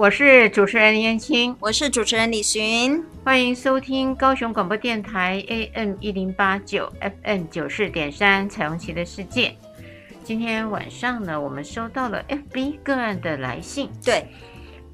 [0.00, 6.90] 我是主持人燕青，我是主持人李寻，欢迎收听高雄广播电台 AM 一零八九
[7.22, 9.54] FM 九四点三彩虹旗的世界。
[10.24, 14.24] 今天晚上呢，我们收到了 FB 个案的来信，对，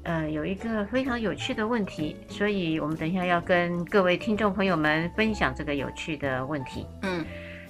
[0.03, 6.85] 呃，有一个非常有趣的问题，所以我们等一下要跟各位听众朋友们分享这个有趣的问题。
[7.03, 7.25] 嗯。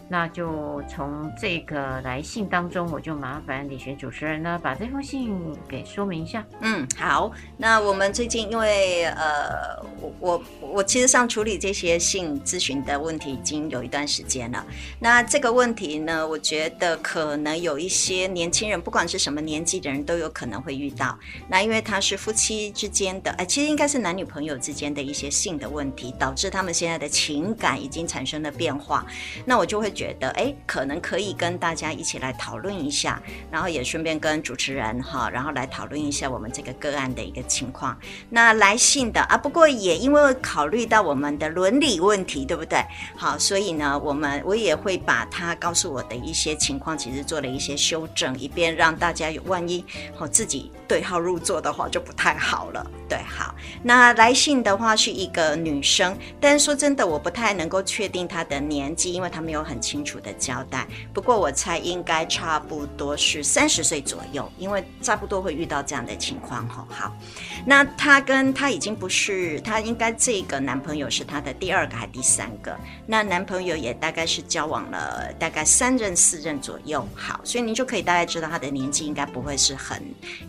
[0.09, 5.35] 那就从这个来信当中，我就麻烦李寻主持人呢，把这封信
[5.67, 6.45] 给说明一下。
[6.61, 7.29] 嗯，好。
[7.57, 14.65] 那我们最近因为呃，我我我其实上处理这些性咨询的问题已经有一段时间了。
[14.97, 21.19] 那这个问题呢，我觉得可能有一些年轻人，不管是什么年纪的人都有可能会遇到。
[21.49, 29.05] 那因为他是夫妻之间的，哎，其实应该是男女朋友之间的一些性的问题，导致他们现在的情感已经产生了变化。
[29.43, 29.91] 那我就会。
[29.97, 37.97] 觉得哎，可能可以跟大家一起来讨论一下，然后也顺便跟主持人哈，然后来讨论一下我们这个个案的一个情况。
[38.29, 42.79] 那来信的啊，不过也因为考虑到我们的伦理问题，对不对？
[43.15, 49.83] 好，所以呢，我们我也会把他告诉我的一些情况，其实做了一些修正，以便让大家有万一
[50.19, 52.85] 哦自己对号入座的话就不太好了。
[53.09, 60.85] 对，好，那来信的话是一个女生，但是说真的，我不太能够确定她的年纪，因为她没有很清楚的交代。
[61.13, 66.67] 不过我猜应该差不多是三十岁左右，因为差不多会遇到这样的情况。
[66.67, 67.17] 哈，好，
[67.65, 77.07] 那她跟她已经不是，她应该这个男朋友是她的第二个还第三个，那男朋友也大概是交往了大概三任四任左右。
[77.15, 80.03] 好，所以您就可以大概知道她的年纪应该不会是很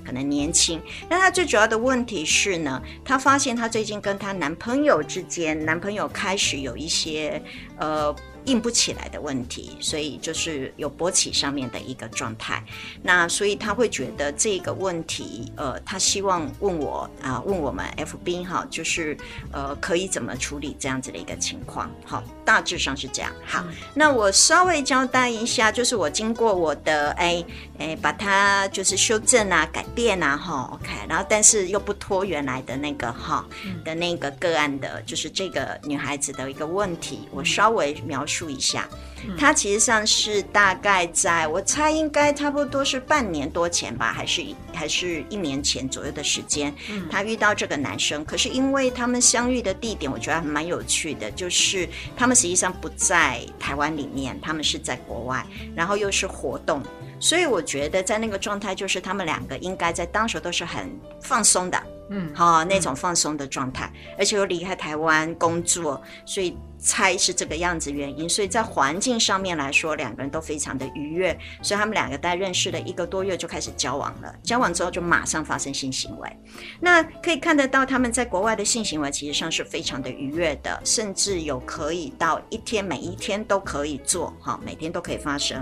[0.05, 0.81] 可能年轻。
[1.09, 2.19] 那她最主要的问题。
[2.25, 7.41] 是呢，她发现她最近跟她男朋友之间，男朋友开始有一些
[7.79, 8.15] 呃。
[8.49, 12.65] 硬不起来的问题，所以就是有勃起上面的一个状态。
[13.03, 19.15] 那所以他会觉得这个问题，呃，他希望问我啊、呃，问我们 FB 哈，就是
[19.53, 21.91] 呃，可以怎么处理这样子的一个情况？
[22.07, 23.31] 好，大致上是这样。
[23.45, 27.45] 好，那我稍微交代一下，就是我经过我的哎
[27.79, 33.47] 哎，把它就是修正啊、改变啊，哈，OK，然后但是又不拖原来的那个哈
[33.85, 38.38] 的那个个案的，就是这个女孩子的一个问题，我稍微描述。
[38.39, 38.89] 注一下，
[39.37, 46.73] 他其实上是大概在我猜应该差不多是半年多前吧，还是还是一年前左右的时间，
[47.11, 48.25] 他遇到这个男生。
[48.25, 55.45] 可是因为他们相遇的地点，我觉得还蛮有趣的，就是他们实际上不在台湾里面，他们是在国外，
[55.75, 56.81] 然后又是活动，
[57.19, 66.57] 所以我觉得在那个状态，就是他们两个应该在当时都是很放松的，嗯，好，那种放松的状态，而且又离开台湾工作，所以。
[66.81, 76.37] 猜是这个样子原因，所以在环境上面来说，两个人都非常的愉悦，所以他们两个在认识了一个多月就开始交往了，交往之后就马上发生性行为。
[76.79, 85.61] 那可以看得到他们在国外的性行为其实上是非常的愉悦的，甚至有可以到一天每一天都可以做，哈，每天都可以发生。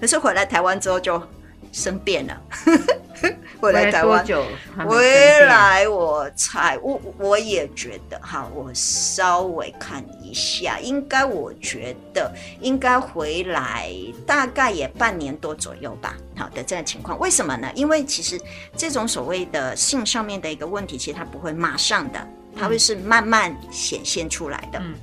[0.00, 1.22] 可是回来台湾之后就
[1.74, 2.40] 生变了。
[3.60, 4.22] 回来台湾，
[4.86, 12.30] 回来我猜我我也觉得哈，我稍微看一下，应该我觉得
[12.60, 13.90] 应该回来
[14.26, 16.14] 大概也半年多左右吧。
[16.36, 17.70] 好的这个情况，为什么呢？
[17.74, 18.38] 因为其实
[18.76, 24.78] 这种所谓的性上面的一个问题，其实它不会马上的，它会是慢慢显现出来的。
[24.78, 24.94] 嗯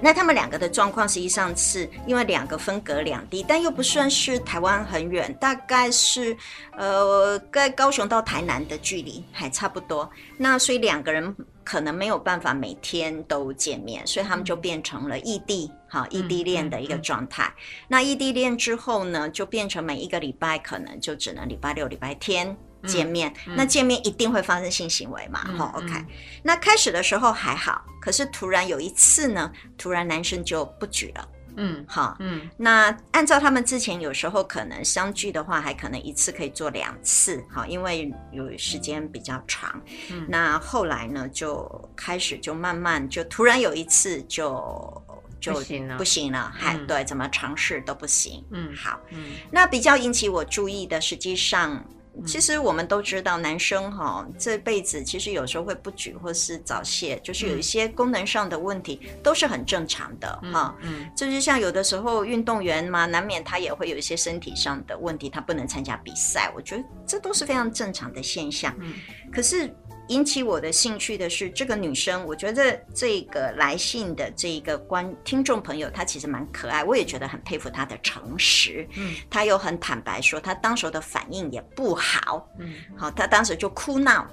[0.00, 6.36] 那他们两个的状况实际上是因为两个分隔两地，但又不算是台湾很远，大概是
[6.76, 10.08] 呃在高雄到台南的距离还差不多。
[10.36, 17.52] 那所以两个人可能没有办法每天都见面，所以他们就变成了异地，哈，异地恋的一个状态。
[17.88, 22.56] 那异地恋之后呢，就变成每一个礼拜可能就只能礼拜六、礼拜天。
[22.88, 25.38] 见面，那见面一定会发生性行为嘛？
[25.56, 26.04] 好、嗯嗯、OK。
[26.42, 31.28] 那开始的时候还好，可是突然有一次呢，突然男生就不举了。
[31.60, 32.48] 嗯，好，嗯。
[32.56, 39.82] 那按照他们之前有时候可能相聚的话，还可能一次可以做两次，好，因为有时间比较长。
[40.10, 40.24] 嗯。
[40.28, 45.02] 那后来呢，就开始就慢慢就突然有一次就
[45.40, 48.44] 就不行了，不行了，还、嗯、对，怎么尝试都不行。
[48.52, 49.00] 嗯，好。
[49.10, 49.32] 嗯。
[49.50, 51.84] 那比较引起我注意的，实际上。
[52.26, 60.74] 其实我们都知道，男生哈这辈子其实有时候会不举或是早泄，就是有一些功能上的问题都是很正常的哈。
[60.82, 66.52] 嗯，就是像有的时候运动员嘛，难免他也会有一些身体上的问题，他不能参加比赛。
[66.54, 68.74] 我觉得这都是非常正常的现象。
[68.80, 68.94] 嗯，
[69.32, 69.74] 可是。
[70.08, 78.88] 引起我的兴趣的是这个女生，我觉得这个来信的这一个观听众朋友，她其实蛮可爱，我也觉得很佩服她的诚实。
[78.96, 82.48] 嗯，她又很坦白说，她当时的反应也不好。
[82.58, 84.26] 嗯，好，她当时就哭闹，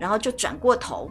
[0.00, 1.10] 然后就转过头，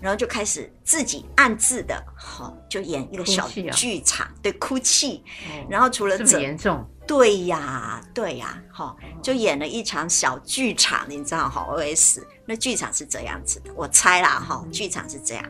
[0.00, 5.22] 然后就开始自己暗自的，好，就演一个小剧场，啊、对，哭泣。
[5.48, 6.88] 哦、然后除了这么严重。
[7.06, 15.44] 对呀，对呀，哈，就演了一场小剧场，你知道哈？OS 那剧场是这样子的，我猜啦哈，剧场是这样，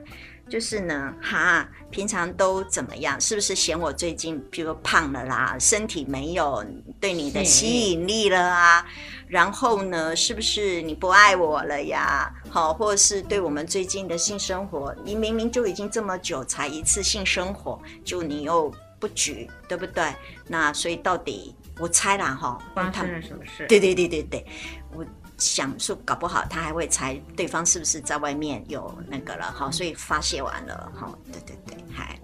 [0.48, 3.20] 就是呢，哈，平常都怎么样？
[3.20, 6.64] 是不是嫌我最近，比如胖了啦，身体没有
[6.98, 8.84] 对你的吸引力了啊？
[9.28, 12.32] 然后呢，是不是你不爱我了呀？
[12.50, 18.72] 好，或者是对我们最近的性生活，你明明就已经这么久才一次性生活，就你又。
[19.02, 20.14] 不举，对不对？
[20.46, 23.66] 那所以到底我猜啦哈，发生了什么事？
[23.66, 24.46] 对对对对对，
[24.94, 25.04] 我
[25.38, 32.16] 想说搞不好他还会猜对方是不是在外面有那个了哈，所以发泄完了哈，对对对，还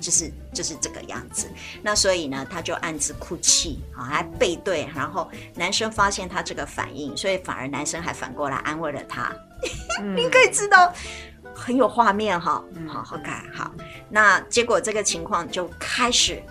[0.00, 1.48] 就是就是这个样子。
[1.80, 9.32] 那所以呢，他就暗自哭泣啊，还背对，然后男生发现他这个反应，所以反而男生还反过来安慰了他。
[10.00, 10.92] 嗯、你可以知道。
[11.54, 13.70] 很有画面哈，好好看好。
[14.08, 16.42] 那结果这个情况就开始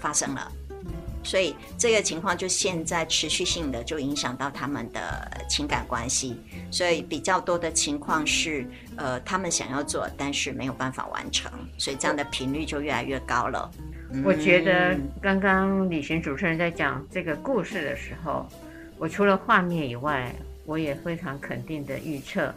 [0.00, 0.52] 发生了，
[1.22, 6.40] 所以这个情况就现在持续性的就影响到他们的情感关系。
[6.70, 8.66] 所以比较多的情况是，
[8.96, 13.70] 呃，他们想要做，但是没有办法完成，所以这样的频率就越来越高了。
[14.24, 18.46] 我觉得刚刚李寻主持人在讲这个故事的时候，
[18.98, 20.34] 我除了画面以外，
[20.64, 22.54] 我也非常肯定的预测。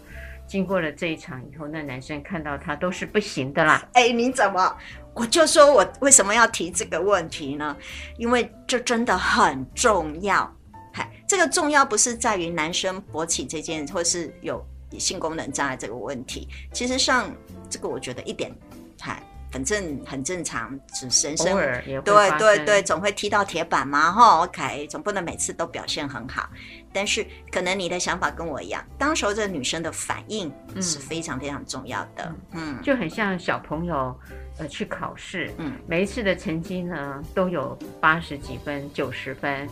[0.52, 3.88] 经过了这一场以后，那男生看到他都是不行的啦。
[3.94, 4.78] 哎，你怎么？
[5.14, 7.74] 我就说我为什么要提这个问题呢？
[8.18, 10.54] 因为这真的很重要。
[10.92, 14.62] 嗨，这个重要不是在于男生勃起这件，或是有
[15.00, 16.50] 性功能障碍这个问题。
[16.74, 17.32] 其实上，
[17.70, 18.52] 这个我觉得一点，
[19.00, 19.24] 嗨。
[19.54, 21.58] 反正很正常，只神生
[22.06, 26.50] 对对对，总会踢到铁板嘛，哈，OK，总不能每次都表现很好。
[26.94, 30.52] 但是可能你的想法跟我一样，当时候这女生的反应
[30.82, 32.82] 是非常非常重要的，嗯，嗯。
[32.82, 34.18] 就很像小朋友
[34.58, 39.68] 呃去考试，嗯，每一次的成绩呢都有八十几分、九十分，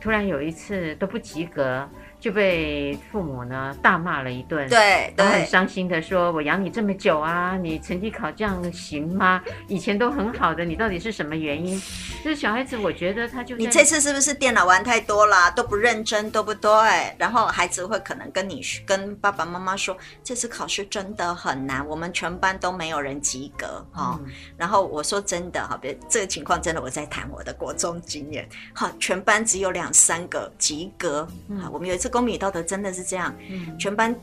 [0.00, 1.88] 突然有一次都不及格。
[2.24, 9.42] 就被父母呢大骂了一顿，对，都很伤心的说：“我养你这么久啊，你成绩考这样行吗？
[9.68, 11.78] 以前都很好的，你到底是什么原因？”
[12.24, 16.70] 就是小孩子，我觉得他就你这次是不是电脑玩太多了，都不认真，对不对？
[17.18, 19.94] 然后孩子会可能跟你跟爸爸妈妈说
[20.24, 24.18] ：“这次考试真的很难，我们全班都没有人及格。”哈，
[24.56, 31.28] 然后我说真的哈，别这个情况真的，我在谈我的国中经验，哈，全班只有两三个及格。
[31.50, 32.13] 嗯，我们有一次。
[32.14, 34.14] 公民与道德真的是这样，嗯、全班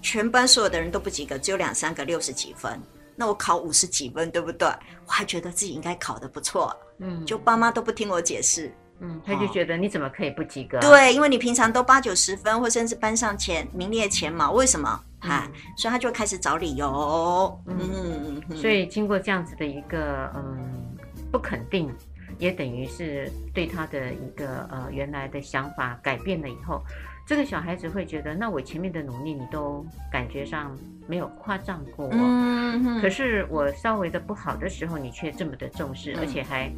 [0.00, 2.80] 全班所有的人都不及格，只有两三个六十几分。
[3.14, 4.66] 那我考五十几分，对不对？
[5.06, 10.80] 我还觉得自己应该考得不错，嗯，就爸妈都不听我解释，嗯，他就觉得你怎么可以不及格？
[10.80, 14.88] 对，因为你平常都八九十分，或甚至班上前名列前茅，为什么？
[15.20, 20.96] 哈、嗯，所以他就开始找理由，嗯，嗯，所以经过这样子的一个嗯
[21.30, 21.94] 不肯定，
[22.38, 26.82] 也等于是对他的一个呃原来的想法改变了以后。
[27.26, 30.76] 这个小孩子会觉得，那我前面的努力你都感觉上
[31.06, 36.70] 没有夸张过我，嗯、可是我稍微的不好的时候，你却这么的重视，嗯、而且还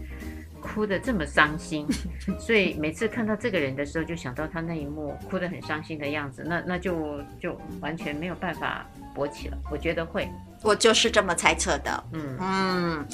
[0.60, 1.84] 哭得这么伤心，
[2.38, 8.86] 所以每次看到这个人的时候，就想到他那一幕哭得很伤心的样子，那那就就完全没有办法
[9.16, 9.58] 勃起了。
[9.68, 10.28] 我觉得会，
[10.62, 12.04] 我就是这么猜测的。
[12.12, 13.06] 嗯嗯，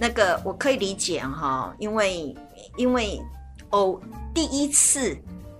[0.00, 2.34] 那个我可以理解哈，因为
[2.78, 3.20] 因为
[3.68, 4.00] 哦，
[4.32, 5.14] 第一次。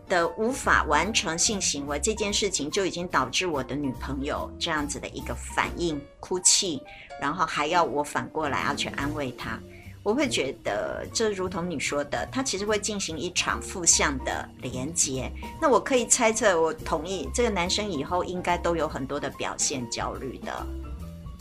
[0.09, 6.83] 的无法完成性行为这件事情，就已经导致我的女朋友这样子的一个反应，哭泣，
[7.21, 9.61] 然后还要我反过来要去安慰她。
[10.05, 15.31] 我会觉得，这如同你说的，他其实会进行一场负向的连接。
[15.61, 20.67] 那我可以猜测，我同意这个男生以后应该都有很多的表现焦虑的，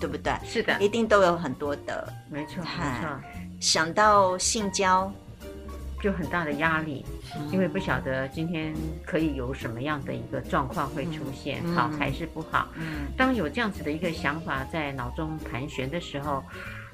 [0.02, 0.34] 对不对？
[0.46, 2.66] 是的，一定都有很多的，没错，没
[3.00, 3.20] 错。
[3.62, 5.10] 想到性交。
[6.02, 7.04] 就很大的压力，
[7.52, 8.74] 因为不晓得今天
[9.06, 12.68] 可以有什么样的一个状况会出现，嗯、好还是不好。
[12.76, 16.44] 嗯，当有这样子的一个想法在脑中盘旋的时候，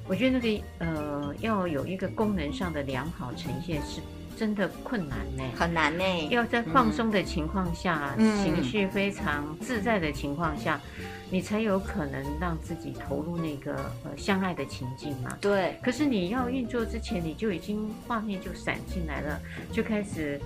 [0.08, 4.00] 我觉得那个呃，要有一个功能上的良好呈现是
[4.36, 6.04] 真的困难呢，很难呢。
[6.30, 13.74] 要在放松的情况下，嗯、情绪非常自在的情况下，嗯、你才有可能让自己投入那个
[14.04, 15.36] 呃相爱的情境嘛。
[15.40, 15.78] 对。
[15.82, 19.40] 可是你要运作之前，你就已经画面就闪进来了，
[19.72, 20.40] 就开始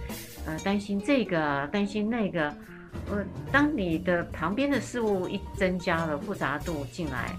[0.47, 2.55] 呃担心这个，担心那个。
[3.11, 7.31] 呃，当你的旁边的事物一增加了复杂度进来。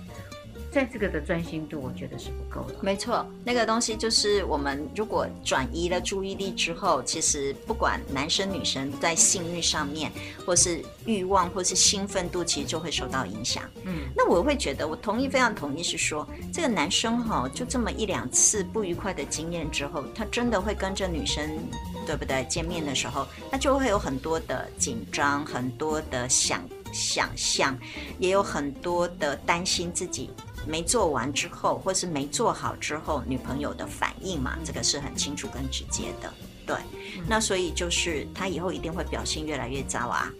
[0.71, 2.75] 在这个的专心度，我觉得是不够的。
[2.81, 10.11] 没错，那个东西就是我们如果转移了注意力之后，其实不管男生女生在性欲上面，
[10.45, 13.63] 或是欲望，或是兴奋度，其实就会受到影响。
[13.83, 21.57] 嗯，那我会觉得，我同意，非常同意，是说这个男生哈，就这么一两次不愉快的经验之后，他真的会跟着女生，
[22.05, 22.45] 对不对？
[22.49, 26.61] 见面的时候，他就会有很多的紧张，很多的想
[26.93, 27.77] 想象，
[28.19, 30.29] 也有很多的担心自己。
[30.67, 36.31] 没做完之后，或是没做好之后，女朋友的反应嘛，这个是很清楚跟直接的。
[36.65, 36.75] 对，
[37.17, 40.31] 嗯、那所以就是他以后一定会表现越来越糟啊。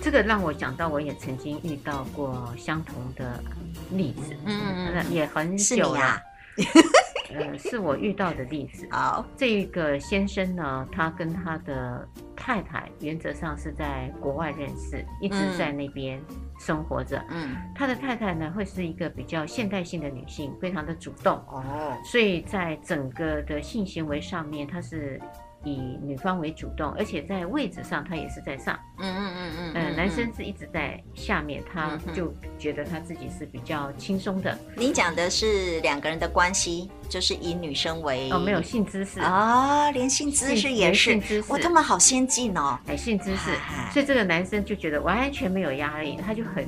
[0.00, 3.42] 这个让我想到，我也曾经遇到过相同的
[3.90, 6.20] 例子，嗯，嗯也很久了。
[7.34, 8.86] 呃，是我遇到的例子。
[8.92, 16.22] 好，这个先生呢，他跟他的太太原则上是在国外认识，一直在那边
[16.58, 17.24] 生活着。
[17.30, 21.36] 嗯，他的太太呢，会是一个比较现代性的女性，非常的主动。
[21.48, 25.20] 哦，所以在整个的性行为上面，他是。
[25.66, 34.56] 以女方为主动，而且在位置上他也是在上，嗯嗯嗯嗯，呃，男生是一直在下面，他就觉得他自己是比较轻松的。
[34.76, 43.50] 你讲的是两个人的关系，就是以女生为哦，没有性姿势啊，连性姿势也是哇，他们好先进哦，哎，性姿势，
[43.92, 46.64] 所以这个男生就觉得完全没有压力，他就很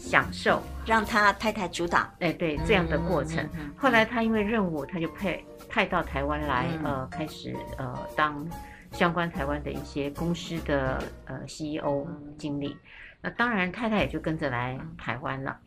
[0.00, 3.48] 享受让他太太主导，哎，对这样的过程。
[3.76, 5.44] 后来他因为任务，他就配。
[5.72, 8.46] 派到台湾来，呃，开始呃当
[8.90, 12.76] 相关台湾的一些公司的呃 CEO 经理。
[13.22, 15.58] 那当然太太也就跟着来台湾了。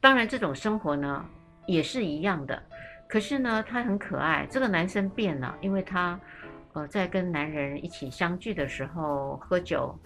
[0.00, 1.26] 当然这种生活呢
[1.66, 2.62] 也是一样的，
[3.08, 4.46] 可是呢他很可爱。
[4.48, 6.18] 这个男生变了，因为他
[6.72, 9.98] 呃在跟男人一起相聚的时候喝酒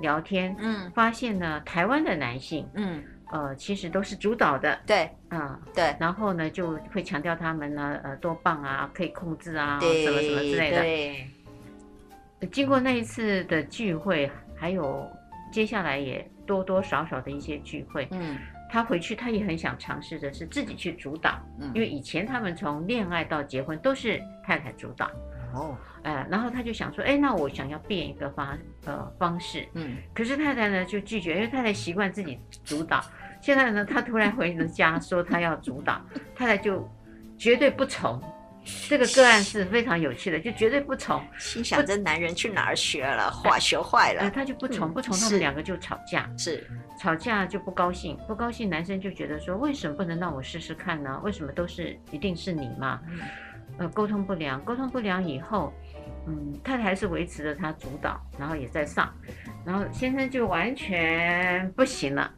[0.00, 3.02] 聊天，嗯，发现呢台湾的男性，嗯。
[3.32, 10.80] 呃，其实都是主导的，对，嗯，对，然后呢，就会强调他们呢，呃，多棒啊，可以控制啊，什么什么之类的。
[10.82, 11.26] 对。
[12.50, 15.08] 经过那一次的聚会，还有
[15.52, 18.36] 接下来也多多少少的一些聚会，嗯，
[18.68, 25.08] 他回去他也很想尝试的是自己去主导，嗯，因为以前他们从恋爱到结婚都是太太主导，
[25.54, 33.04] 哦，呃，然后他就想说，哎，那我想要变一个方呃方式，嗯，可是太太呢就拒绝，因为太太习惯自己主导。
[33.40, 36.00] 现在呢，他突然回了家，说他要主导，
[36.34, 36.88] 太太就
[37.36, 38.20] 绝对不从。
[38.88, 41.20] 这个个案是非常有趣的，就绝对不从。
[41.36, 44.22] 心想这男人去哪儿学了，话学坏了。
[44.22, 46.30] 呃，他就不从，不从，他们两个就吵架。
[46.38, 46.64] 是，
[46.96, 51.20] 吵架就不高兴，不高兴，男生就觉得说，为什么不能让我试试看呢？
[51.24, 53.00] 为什么都是一定是你嘛？
[53.78, 55.72] 呃，沟通不良，沟通不良以后，
[56.26, 59.12] 嗯，太太还是维持着他主导，然后也在上，
[59.64, 62.32] 然后先生就完全不行了。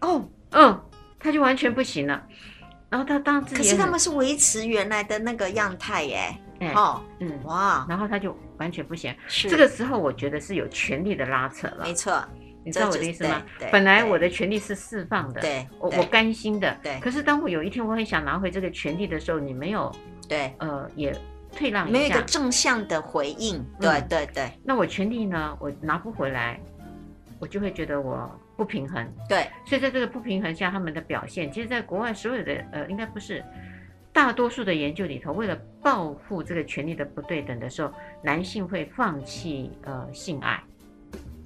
[0.00, 0.80] 哦，嗯，
[1.18, 2.22] 他就完全不行了，
[2.88, 12.22] 然后他当自己，可是他们是维持原来的那个样态耶，哎，哦，嗯，哇，然后他就完全不行，是这个时候我觉得是有权力的拉扯了，没错，
[12.64, 13.42] 你知道我的意思吗？
[13.72, 19.90] 本来我的权力是释放的，对，我我甘心的，对，可是当我有一天我很想拿回这个权力的时候，你没有，
[20.28, 21.12] 对，呃，也
[21.54, 26.60] 退让一下，没有一个正向的回应，对对对，那我权利呢，我拿不回来，
[27.38, 28.30] 我就会觉得我。
[28.58, 33.40] 不平衡，对，所以在这个不平衡下，他们的表现，其实，在国外所有的呃，应该不是
[34.12, 40.60] 大多数的研究里头，为了报复这个权利的不对等的时候，男性会放弃呃性爱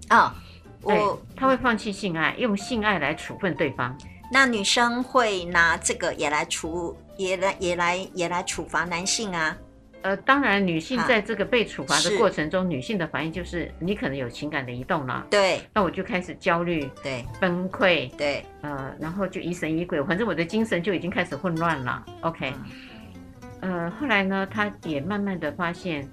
[0.09, 0.35] 啊，
[0.81, 3.95] 我，他会放弃性爱，用性爱来处分对方。
[4.33, 9.55] 那女生会拿这个也来处，也来也来也来处罚男性啊。
[10.03, 22.05] 呃，当然，女性在这个被处罚的过程中，女性的反应就是你可能有情感的移动了，对，那我就开始焦虑，对，崩溃，对，呃，然后就疑神疑鬼，反正我的精神就已经开始混乱了。
[22.23, 22.53] OK，
[23.61, 26.09] 呃，后来呢，他也慢慢的发现，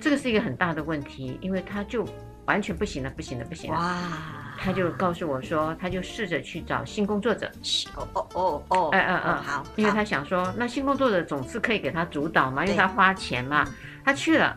[0.00, 2.06] 这个是一个很大的问题，因为他就
[2.44, 4.39] 完全不行了，不行了，不行了，哇。
[4.62, 7.50] 他就告诉我说，他就试着去找性工作者。
[7.96, 13.66] 哦哦哦哦，哎哎哎，好，因为他想说，那性工作者总是可以给他主导嘛，因为他花钱嘛。
[14.04, 14.54] 他去了，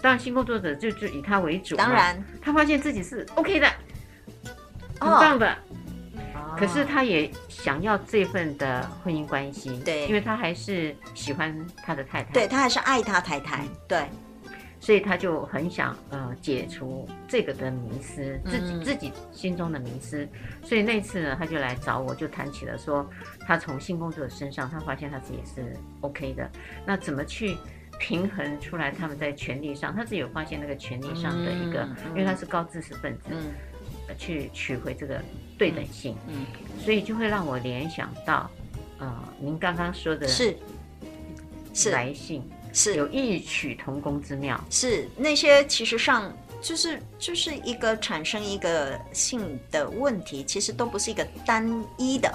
[0.00, 1.74] 当然性工作者就就以他为主。
[1.74, 3.66] 当然，他发现自己是 OK 的，
[5.00, 5.56] 很棒的。
[6.56, 14.06] 可是他也想要这份的婚姻关系，对，因为他还是喜欢他的太太，对，他还是爱他太太，对。
[14.82, 20.28] 所以他就很想呃解除这个的迷失，自己、嗯、自己心中的迷思。
[20.64, 23.08] 所以那次呢，他就来找我，就谈起了说，
[23.46, 26.50] 他从性工作者身上，他发现他自己是 OK 的。
[26.84, 27.56] 那怎么去
[28.00, 33.52] 平衡出来他们在权力上，他自己有发现那个权力上的一个，嗯、因为他是高知识分子，嗯、
[34.18, 35.22] 去取回这个
[35.56, 36.16] 对等性。
[36.26, 36.44] 嗯，
[36.80, 38.50] 所以就会让我联想到，
[38.98, 40.56] 呃，您刚刚说的是。
[41.74, 52.32] 是来信是有异曲同工之妙，是那些其实上就是就是一个产生一个性的问题，其实都不是一个单一的，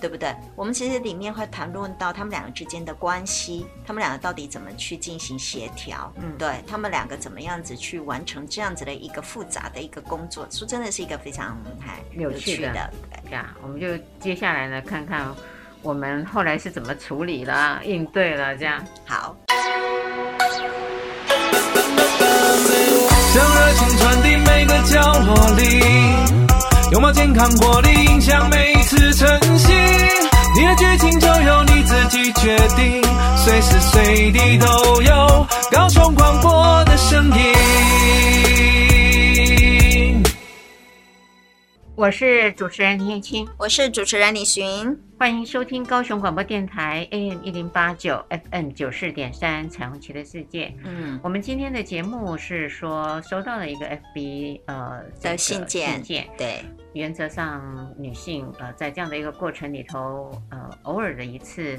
[0.00, 0.34] 对不对？
[0.56, 12.90] 我们其实里面会谈论到他们两个之间的关系，他们两个到底怎么去进行协调，嗯，对他们两个怎么样子去完成这样子的一个复杂的一个工作，说真的是一个非常还有趣的，
[13.24, 13.86] 对呀，我们就
[14.18, 15.34] 接下来呢看看。
[15.82, 18.56] 我们后来是怎么处理了、应对了？
[18.56, 19.36] 这样好。
[23.34, 25.80] 将热情传递每个角落里，
[26.92, 29.72] 拥抱健康活力，影响每一次晨曦。
[30.56, 33.02] 你的剧情就由你自己决定，
[33.36, 38.83] 随时随地都有高雄广播的声音。
[41.96, 48.20] 我是主持人林燕青，我是主持人李寻，欢迎收听高雄广播电台 AM 一零八九
[48.50, 50.74] FM 九四点三彩虹旗的世界。
[50.84, 56.28] 嗯，我们今天的节目是说收到了一个 FB 呃的信件，信件。
[56.36, 61.78] 对，原则上女性呃在这样的一个过程里头呃偶尔的一次。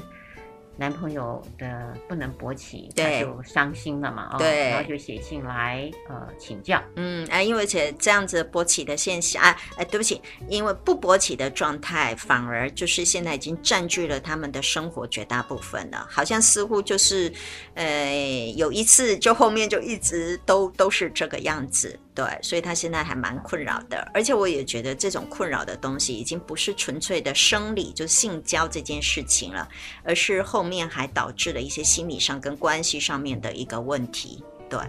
[0.78, 17.32] 男朋友的不能勃起，对，他就伤心了嘛，对，然后就写信来呃请教，嗯，啊，因为且这样子勃起的现象啊，哎，对不起，因为不勃起的状态反而就是现在已经占据了他们的生活绝大部分了，好像似乎就是
[17.74, 21.98] 呃有一次就后面就一直都都是这个样子。
[22.16, 29.68] 对，所以他现在还蛮困扰的，而且我也觉得这种困扰的东西已经不是纯粹的生理，就性交这件事情了，
[30.02, 34.42] 而是后面还导致了一些心理上跟关系上面的一个问题。
[34.68, 34.80] 对，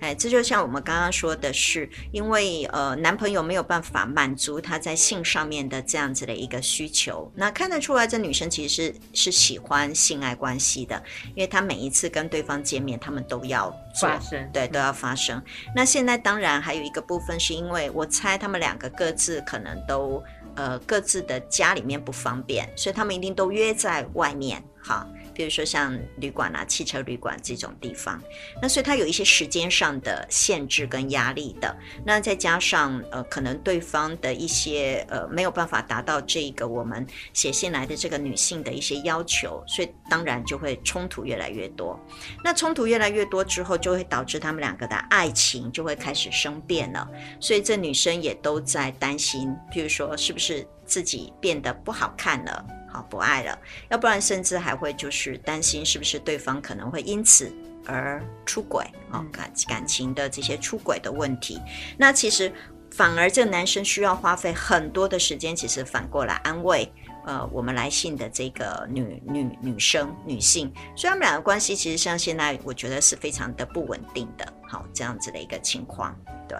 [0.00, 11.02] 哎，这就像我们刚刚说的是，因为呃，男朋友没有办法满足他在性上面的这样子的一个需求，那看得出来，这女生其实是是喜欢性爱关系的，
[11.34, 15.42] 因为她每一次跟对方见面，他们都要发生，对，都要发生。
[15.74, 20.22] 那现在当然还有一个部分，是因为我猜他们两个各自可能都
[20.54, 25.06] 呃各自的家里面不方便，所以他们一定都约在外面，哈。
[25.34, 28.22] 比如说像旅馆啊、汽车旅馆这种地方，
[28.62, 31.76] 那所以它有一些时间上的限制跟压力的。
[32.04, 41.98] 那再加上呃，可能对方的一些呃没有办法达到这个我们写信来的这个女性的一些要求，所以当然就会冲突越来越多。
[42.42, 47.08] 那冲突越来越多之后，就会导致他们两个的爱情就会开始生变了。
[47.40, 52.64] 所以这女生也都在担心，譬如说是不是自己变得不好看了。
[52.94, 57.52] 好，不爱了，要不然甚至还会就是担心是不是对方可能会因此
[57.84, 61.60] 而出轨哦，感感情的这些出轨的问题。
[61.98, 62.52] 那其实
[62.92, 66.88] 反而这个男生需要花费很多的时间，其实反过来安慰
[67.26, 76.16] 呃我们来信的这个女女女生女性，所以他们两个关系其实像现在我觉得是非常的不稳定的，好，这样子的一个情况。
[76.48, 76.56] 对，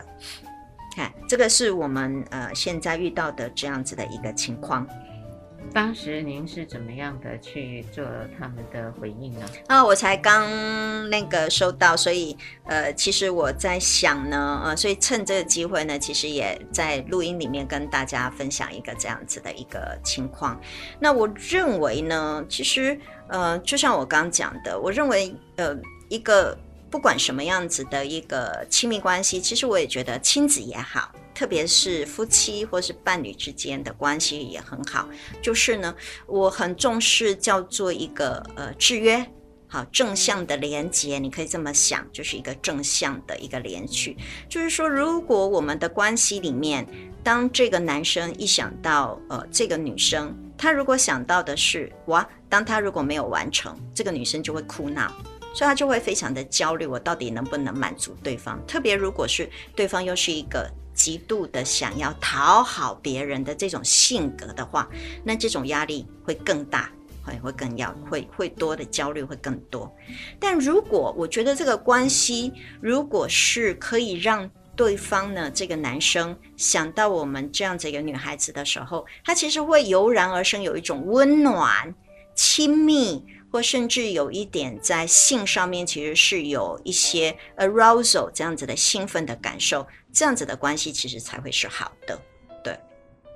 [0.97, 4.85] 看这个是我们呃现在遇到的这样子的一个情况。
[5.73, 8.05] 当时您是怎么样的去做
[8.39, 9.47] 他们的回应呢？
[9.67, 10.49] 啊，我才刚
[11.11, 20.61] 那个收到，所以呃，其实我在想呢，呃，所以趁这个机会呢，其实也在录音里面跟大家分享一个这样子的一个情况。
[21.01, 22.97] 那我认为呢，其实
[23.27, 25.77] 呃，就像我刚讲的，我认为呃，
[26.09, 26.57] 一个
[26.89, 31.11] 不管什么样子的一个亲密关系，其实我也觉得亲子也好。
[31.35, 35.09] 特别是夫妻或是伴侣之间的关系也很好，
[35.43, 35.95] 就是呢，
[36.27, 39.27] 我很重视叫做一个呃制约，
[39.67, 44.17] 好正向的连接，你可以这么想，就是一个正向的一个连续。
[44.49, 46.87] 就是说，如果我们的关系里面，
[47.25, 55.13] 当这个男生一想到呃这个女生，他如果想到的是哇，当他如果没有完成，这个女生就会哭闹，
[55.53, 58.65] 所以他就会非常的焦虑，我到底能不能满足对方？
[58.67, 60.71] 特别如果是对方又是一个。
[61.05, 64.89] 极度的想要讨好别人的这种性格的话，
[65.23, 66.91] 那这种压力会更大，
[67.23, 69.95] 会会更要会会多的焦虑会更多。
[70.41, 81.95] 但如果我觉得这个关系，如果是可以让对方呢，这个男生想到我们这样子一个女孩子的时候，他其实会油然而生有一种温暖、
[82.35, 83.23] 亲密。
[83.53, 92.19] 或甚至有一点在性上面其实是有一些 arousal 这样子的兴奋的感受，这样子的关系其实才会是好的。
[92.63, 92.73] 对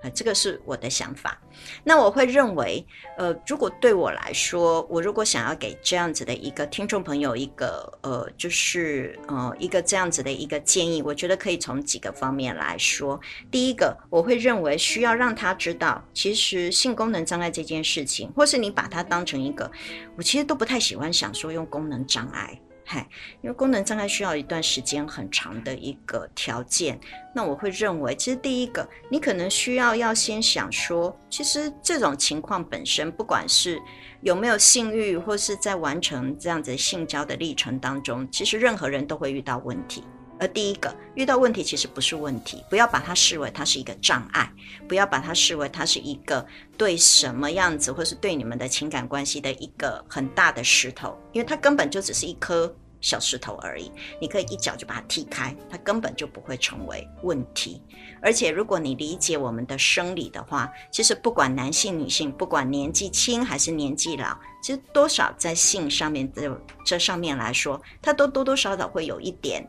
[0.01, 1.37] 啊，这个是我的想法。
[1.83, 2.87] 那我会认为，
[3.17, 13.21] 呃，如果对我来说，我如果想要给这样子的一个听众朋友一个，呃，就是呃，一个这样子的一个建议，我觉得可以从几个方面来说。
[13.51, 19.69] 第一个，我会认为需要让他知道，其实性功能障碍这件事情，或是你把它当成一个，
[20.17, 22.57] 我其实都不太喜欢想说用功能障碍。
[22.91, 23.07] 嗨，
[23.43, 26.99] 因为功能障碍需要一段时间很长的一个条件，
[27.35, 33.79] 那我会认为，其实第一个，你可能需要要先想说，其实这种情况本身，不管是
[34.23, 40.03] 有没有性欲，或是在完成这样子性交的历程当中，其实任何人都会遇到问题。
[40.41, 44.51] 而第一个遇到问题，其实不是问题，不要把它视为它是一个障碍，
[44.89, 46.47] 不要把它视为它是一个
[46.77, 57.83] 对什么样子，或是对你们的情感关系的一个很大的石头，因为它根本就只是一颗小石头而已，你可以一脚就把它踢开，它根本就不会成为问题。
[58.21, 69.65] 而且，如果你理解我们的生理的话，其实不管男性、女性，不管年纪轻还是年纪老，其实多少在性上面这这上面来说，它都多多少少会有一点，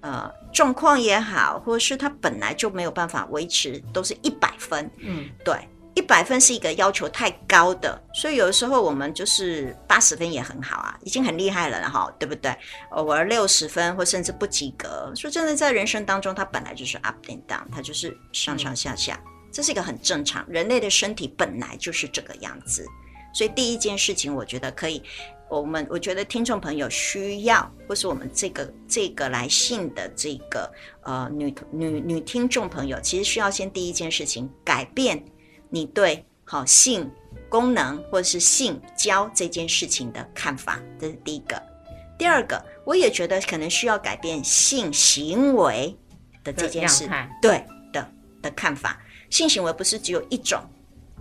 [0.00, 4.90] 呃，状况也好，或者是他本来就没有办法维持都是一百分。
[4.98, 5.54] 嗯，对。
[5.96, 12.56] 一百分是一个要求太高的，所以有的时候我们就是八十分也很好啊，已经很厉害了哈，对不对？
[12.90, 19.20] 偶尔六十分或甚至不及格，说真的，在人生当中，它本来就是 up and down，它就是上上下下，
[19.52, 22.86] 这是一个很正常，人类的身体本来就是这个样子。
[23.34, 25.02] 所以第一件事情，我觉得可以，
[25.50, 35.22] 我们我觉得听众朋友需要，或是我们这个这个来信的这个呃女女女听众朋友，其实需要先第一件事情改变。
[35.68, 37.10] 你对好性
[37.48, 41.60] 功能或者是性交这件事情的看法，这是第一个。
[42.16, 45.96] 第二个，我也觉得可能需要改变性行为
[46.44, 47.08] 的这件事，
[47.42, 49.00] 对的的看法。
[49.30, 50.62] 性行为不是只有一种。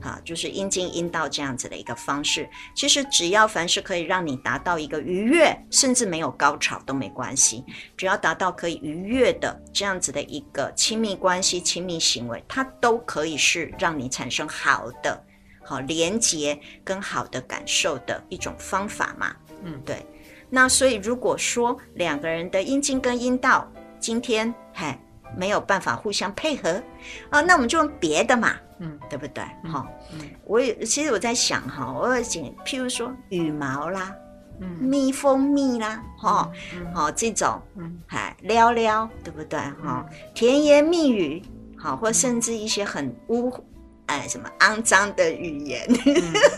[0.02, 2.50] 哈，就是阴茎、阴道这样子的一个方式。
[2.76, 7.64] 其实只要凡是可以让你达到一个愉悦，甚至没有高潮都没关系。
[7.98, 15.22] 只要达到可以愉悦的这样子的一个亲密关系、亲密行为，它都可以是让你产生好的、
[15.64, 19.36] 好连接跟好的感受的一种方法嘛。
[19.64, 20.06] 嗯，对。
[20.50, 24.98] 那所以如果说两个人的阴茎跟阴道今天嘿
[25.38, 26.82] 没有办法互相配合
[27.30, 28.56] 啊，那我们就用别的嘛。
[28.80, 29.44] 嗯，对不对？
[29.70, 34.16] 好，嗯，我也其实我在想哈，我会想，譬如说羽毛啦，
[34.62, 36.50] 嗯，蜜蜂蜜啦，哈，
[36.94, 39.60] 好这种，嗯，还撩撩，对不对？
[39.84, 41.44] 哈，甜言蜜语，
[41.78, 43.52] 好，或甚至一些很污，
[44.08, 45.88] 哎，什么肮脏的语言，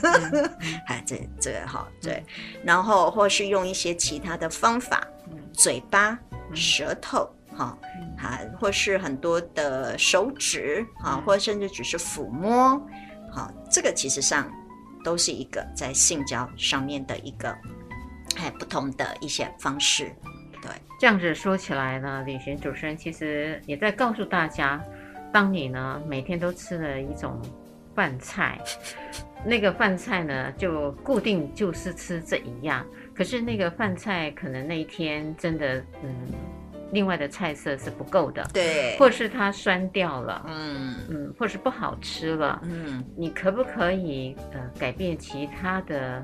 [0.88, 2.24] 哎，这这个哈，对，
[2.64, 5.06] 然后或是用一些其他的方法，
[5.54, 6.18] 嘴巴、
[6.54, 7.30] 舌头。
[7.54, 7.78] 好，
[8.18, 12.82] 啊，或是很多的手指，啊，或甚至只是抚摸，
[13.30, 14.50] 好，这个其实上
[15.04, 17.54] 都是一个在性交上面的一个
[18.38, 20.12] 还不同的一些方式。
[20.62, 24.82] 对，这样子说起来呢，李寻主持人其实也在告诉大家，
[25.34, 27.38] 当你呢每天都吃了一种
[27.94, 28.58] 饭菜，
[29.46, 36.32] 那个饭菜呢就固定就是吃这一样，可是那个饭菜可能那一天真的，嗯。
[36.92, 40.96] 另外的菜色是不够的，对，或是它酸掉了，嗯。
[41.10, 46.24] 嗯，或是不好吃了，嗯，你可不可以呃改变其他的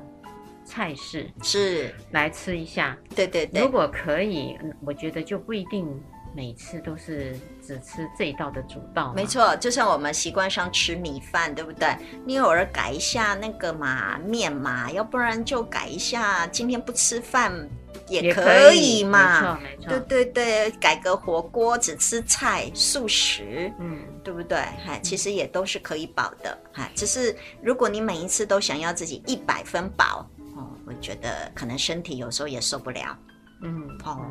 [0.64, 1.92] 菜式，是。
[2.10, 2.96] 来吃一下？
[3.14, 5.86] 对对对，如果可以，我觉得就不一定
[6.34, 7.34] 每次都是
[7.68, 9.12] 只吃这一道的主道。
[9.12, 11.94] 没错，就像我们习惯上吃米饭，对不对？
[12.24, 17.68] 你偶尔改一下那个嘛面嘛，要不然就改一下，今天不吃饭。
[18.06, 24.58] 也可以嘛，没错，没错，对对对，改个火锅只吃菜素食，嗯，对不对？
[24.86, 30.26] 哈，其实也都是可以饱的，哈，只是如果你每一次都想要自己一百分饱，
[30.56, 33.18] 哦，我觉得可能身体有时候也受不了，
[33.62, 34.24] 嗯，哦，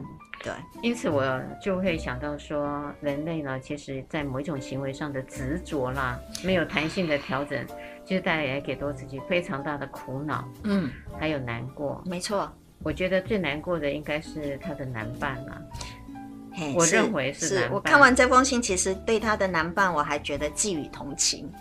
[0.48, 7.66] 对，因此我就会想到说，人类呢，其实在某一种行为上的执着啦，没有弹性的调整，
[8.06, 12.50] 其实带来给多自己非常大的苦恼，嗯，还有难过，没错。
[12.84, 15.62] 我觉得最难过的应该是他的男伴啦，
[16.76, 17.70] 我认为是，是。
[17.72, 21.52] 我看完这封信，其实对他的男伴我还觉得寄予同情，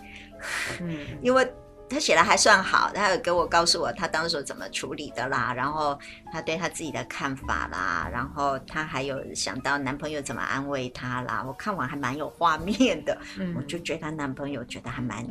[0.79, 1.45] 嗯， 因为
[1.89, 5.97] 他写的还算好，他有给我告诉我他当时怎么处理的啦，然后
[6.31, 15.23] 他对他自己的看法啦，然后他还有想到男朋友怎么安慰他啦，我看完还蛮有画面的，嗯，我就觉得他男朋友觉得还蛮。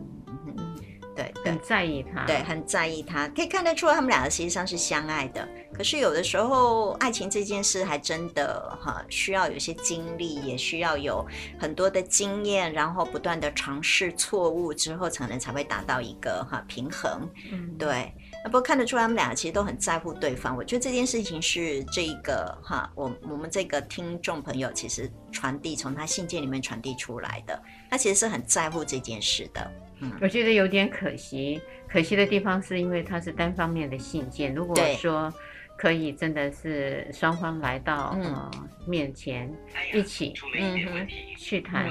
[0.47, 0.77] 嗯
[1.17, 5.49] 对，很在意他，对，很在意他，可以看得出来他们两个实际上是相爱的。
[5.73, 11.27] 可是有的时候，爱情这件事还真的哈，需要有些经历，也需要有
[11.59, 17.29] 很多的经验，然后不断的尝试错误之后，才能才会达到一个哈平衡。
[17.51, 18.13] 嗯，对。
[18.45, 20.57] 不过看得出来他们两个其实都很在乎对方。
[20.57, 29.69] 我觉得这件事情是这个哈，我我们这个听众朋友其实传递从他信件里面传递出来的，他其实是很在乎这件事的。
[30.01, 34.55] 嗯，我觉得有点可惜，可惜的地方是因为它是单方面的信件。
[34.55, 35.33] 如果说
[35.77, 38.51] 可以真的是双方来到呃
[38.87, 39.53] 面前
[39.93, 41.07] 一起嗯哼
[41.39, 41.89] 去谈，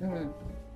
[0.00, 0.32] 嗯，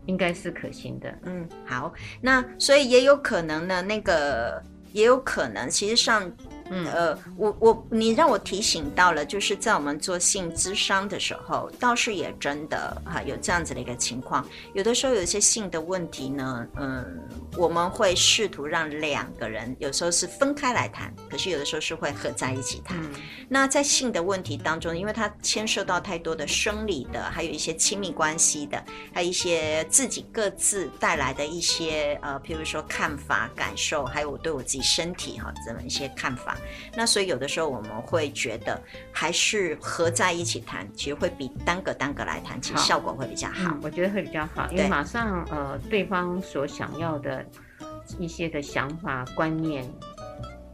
[0.07, 1.19] 应该是可行的。
[1.25, 6.31] 嗯，好，那所以也有可能呢，那个也有可能，其实上。
[6.71, 14.47] 嗯呃，我我你让我提醒到了，就是在我们做性咨商的时候，倒是也真的哈、啊、有这样子的一个情况。
[14.73, 17.21] 有的时候有一些性的问题呢，嗯，
[17.57, 22.97] 我们会试图让两个人有时候是分开来谈，可是有的时候是会合在一起谈。
[22.99, 23.11] 嗯、
[23.49, 36.54] 那在性的问题当中，因为它牵涉到太多的生理的，还有一些亲密关系的，还有一些自己各自带来的一些呃，譬如说看法、感受，还有我对我自己身体哈这么一些看法。
[36.95, 38.81] 那所以有的时候我们会觉得，
[39.13, 43.71] 还是合在一起谈，其实会比单个单个来谈，其实效果会比较好。
[43.73, 47.45] 嗯，我觉得会比较好，因为马上呃，对方所想要的
[48.19, 49.89] 一些的想法观念，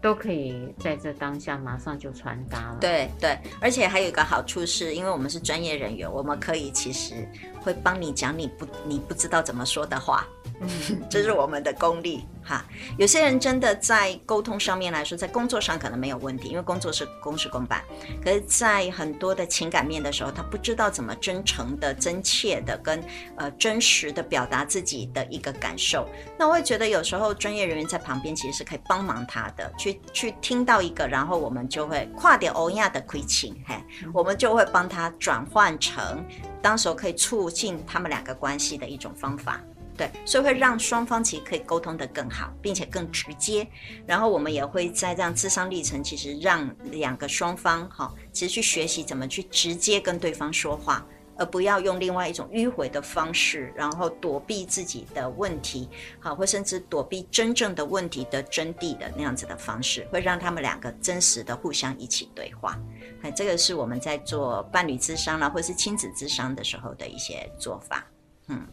[0.01, 2.79] 都可以在这当下马上就传达了。
[2.81, 7.29] 对对，而且还有一个好处是，因为我们是专业人员，我们可以其实
[7.61, 10.27] 会帮你讲你不你不知道怎么说的话。
[10.61, 10.69] 嗯，
[11.11, 12.65] 这是我们的功力哈。
[12.99, 17.83] 有些人真的在沟通上面来说，在工作上可能没有问题，因为工作是公事公办。
[18.23, 23.03] 可是，在很多的情感面的时候，他不知道怎么真诚的、真切的跟
[23.37, 26.09] 呃真实的表达自己的一个感受。
[26.39, 33.75] 那我会觉得有时候专业人员在旁边其实是可以帮忙他的，去去听到一个，然后我们就会跨点欧亚的亏情，嘿，
[34.13, 36.25] 我们就会帮他转换成
[36.61, 39.61] 当时候可以促进他们两个关系的一种方法。
[40.01, 43.69] 对，所以会让双方其实可以沟通得更好，并且更直接。
[44.07, 55.87] 然后我们也会在这样智商历程，其实让两个双方哈，其实去学习怎么去直接跟对方说话，而不要用另外一种迂回的方式，然后躲避自己的问题，
[56.19, 62.81] 好，或甚至躲避真正的问题的真谛的那样子的方式，会让他们两个真实的互相一起对话。
[63.21, 68.07] 哎，这个是我们在做伴侣智商啦，或是亲子智商的时候的一些做法，
[68.49, 68.67] 嗯。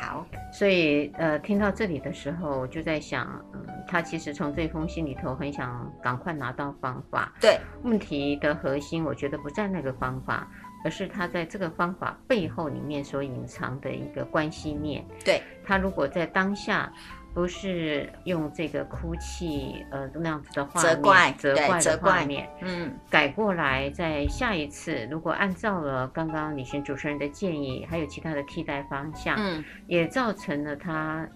[0.00, 7.32] 好，所以呃，听到这里的时候，我就在想，嗯，他其实从这封信里头很想赶快拿到方法。
[7.40, 10.48] 对，问题的核心，我觉得不在那个方法，
[10.84, 15.04] 而是他在这个方法背后里面所隐藏的一个关系面。
[15.24, 16.92] 对，他如果在当下。
[17.36, 31.28] 不是用这个哭泣，呃，那样子的画面，责怪，责怪的画面，嗯，改过来，在下一次，如果按照了刚刚李寻主持人的建议，还有其他的替代方向，嗯，也造成了他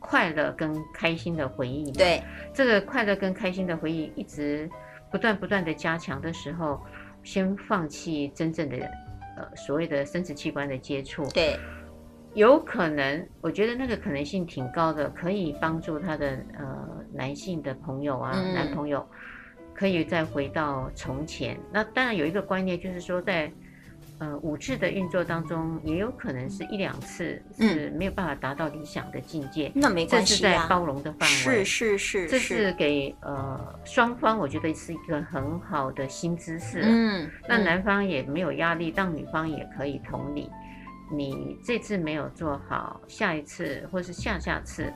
[0.00, 1.92] 快乐跟开心的回忆。
[1.92, 2.20] 对，
[2.52, 4.68] 这个快乐跟开心的回忆一直
[5.08, 6.84] 不断不断的加强的时候，
[7.22, 8.76] 先放弃真正的，
[9.36, 11.24] 呃，所谓的生殖器官的接触。
[11.28, 11.56] 对。
[12.38, 19.04] 有可能，我觉得那个可能性挺高的，可以帮助他的呃男性的朋友啊，嗯、男朋友
[19.74, 21.58] 可以再回到从前。
[21.72, 23.50] 那当然有一个观念，就是说在
[24.20, 29.72] 呃五次的运作当中，也有可能是一两次是没有办法达到理想的境界。
[29.74, 31.64] 那没关系啊，这是在包容的范围。
[31.64, 36.82] 是是是，这是给呃双方，我觉得是一个很好的新姿势。
[36.84, 40.48] 嗯，那男方也没有压力，让女方也可以同理。
[41.10, 44.92] 你这次没有做好，下一次或是下下次，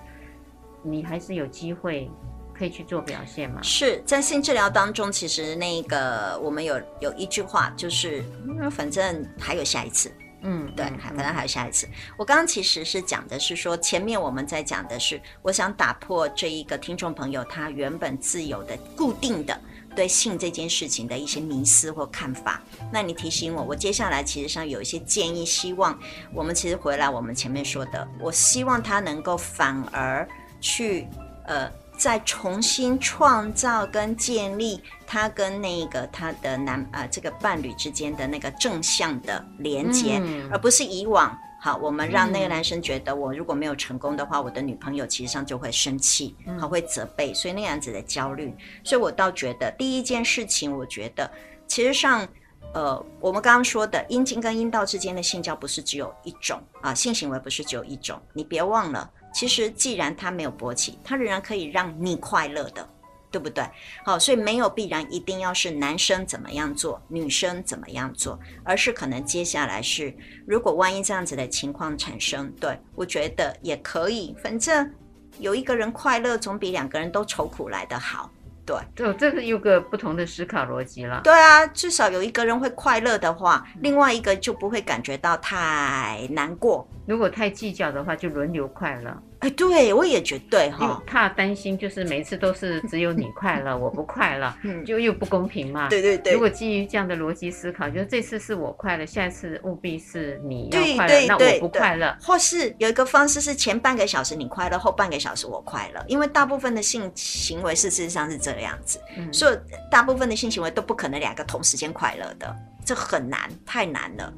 [0.82, 2.10] 你还是有机会
[2.54, 3.62] 可以去做表现嘛？
[3.62, 8.22] 是在性治疗当中，其实那个我们有有一句话，就是
[8.70, 10.12] 反正还有下一次。
[10.44, 11.88] 嗯，对，反正还有下一次。
[12.16, 19.56] 我刚刚其实是讲的是说，前面我们在讲的是，我想打破这一个听众朋友他原本自由的固定的。
[19.94, 22.60] 对性这件事情的一些迷思或看法，
[22.92, 25.98] 那你提醒我，我接下来其实上有一些建议，希望
[26.34, 30.28] 我们其实回来我们前面说的，我希望他能够反而
[30.60, 31.06] 去
[31.46, 41.36] 呃再重新创造跟建立他跟那个他的男啊、呃、这个伴侣之间的那个正向的连接，嗯、而不是以往。
[41.64, 48.52] 好，我们让那个男生觉得，我如果没有成功的话，嗯、我的女朋友其实上就会生气，他会责备，所以那样子的焦虑。
[48.82, 51.30] 所以我倒觉得第一件事情，我觉得
[51.68, 52.26] 其实上，
[52.74, 58.20] 呃，我们刚刚说的阴茎跟阴道之间的性交不是只有一种啊，性行为不是只有一种。
[58.32, 62.84] 你别忘了，其实既然他没有勃起，他仍然可以让你快乐的。
[63.32, 63.64] 对不对？
[64.04, 70.14] 好，所以没有必然一定要是男生怎么样做，女生怎么样做，而是可能接下来是，
[70.46, 74.92] 如果万一这样子的情况产生，对，我觉得也可以，反正
[75.38, 78.30] 有一个人快乐总比两个人都愁苦来得好。
[78.64, 81.20] 对，这，这是有个不同的思考逻辑了。
[81.24, 86.86] 对啊，至少有一个人会快乐的话，另外一个就不会感觉到太难过。
[87.06, 89.22] 如果太计较的话，就轮流快乐。
[89.40, 95.88] 哎，对，我也觉得对哈，怕担心就是每次都是只有你快乐， 我不快乐，嗯，就又不公平嘛。
[95.88, 96.32] 对对对。
[96.32, 102.16] 如果基于这样的逻辑思考，就是这次是我快乐，下一次务必是你要快乐，那我不快乐。
[102.22, 109.58] 或是有一个方式是前半个小时你快乐，后半个小时我快乐，因为大部分的性行为事实上是这个样子，嗯，所以
[109.90, 114.32] 大部分的性行为都不可能两个同时间快乐的，这很难，太难了，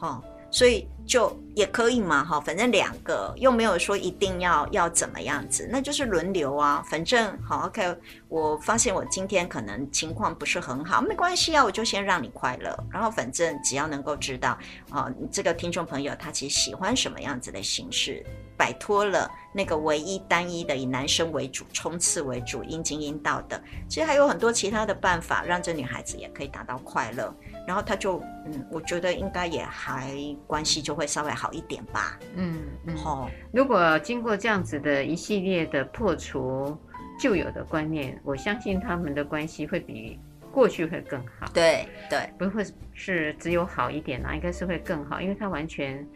[0.00, 0.22] 哦。
[0.54, 6.80] 所以就也可以嘛，哈，反正两个又没有说一定要要怎么样子，那就是轮流啊。
[6.88, 7.96] 反正好，OK，
[8.28, 12.72] 我发现我今天可能情况不是很好，没关系啊，我就先让你快乐。
[12.88, 14.56] 然后反正只要能够知道
[14.90, 18.24] 啊，这个听众朋友他其实喜欢什么样子的形式，
[18.56, 27.34] 摆脱了那个唯一单一的以男生为主、冲刺为主、阴茎阴道的，其实还有很多其他的办法，让这女孩子也可以达到快乐。
[27.66, 30.14] 然后他就嗯，我觉得应该也还
[30.46, 32.18] 关系就会稍微好一点吧。
[32.36, 32.96] 嗯嗯。
[32.96, 36.76] 好、哦，如果经过这样子的一系列的破除
[37.18, 40.18] 旧有的观念，我相信他们的关系会比
[40.50, 41.46] 过去会更好。
[41.52, 46.06] 对对，不会是只有好一点啦，应该是会更好，因为他完全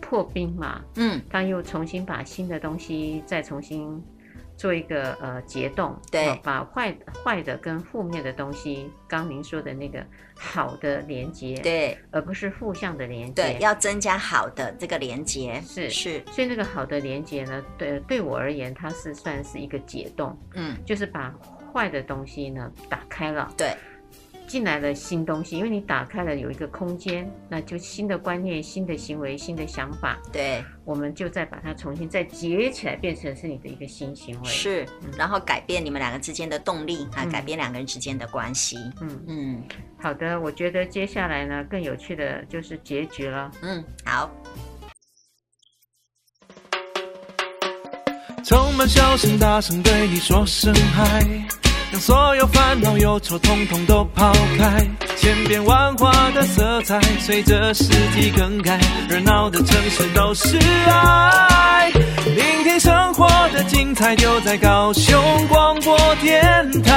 [0.00, 0.82] 破冰嘛。
[0.96, 1.20] 嗯。
[1.30, 4.02] 他又重新把新的东西再重新。
[4.58, 10.02] 做一个呃结冻，对，把坏坏的跟负面的东西，刚您说的那个
[10.38, 15.88] 好的连接，对，而不是负向的连接，对，要增加好的这个连接，是。
[15.88, 21.34] 是，所以那个好的连接呢，对对我而言，它是算是一个解冻，嗯，就是把
[21.72, 23.74] 坏的东西呢打开了，对。
[24.46, 30.18] 进来了新东西，因为你打开了有一个空间，那就新的观念、新的行为、新的想法。
[30.32, 34.48] 对，我们就再把它重新再结起来，变成是你的一个新行为。
[34.48, 38.76] 是，嗯、然后改变你们两个之间的动力，啊，改变两个人之间的关系。
[39.00, 39.62] 嗯嗯，
[39.98, 43.50] 好的，我觉得接下来呢，更有趣的就是结局了。
[43.62, 44.30] 嗯，好。
[48.44, 51.65] 充满笑声，大声对你说声嗨。
[51.92, 54.84] 将所有烦恼忧愁统统都抛开，
[55.16, 61.90] 千变万化的色彩随着四季更改，热闹的城市都是爱。
[62.34, 66.92] 聆听生活的精彩，就在高雄广播电台。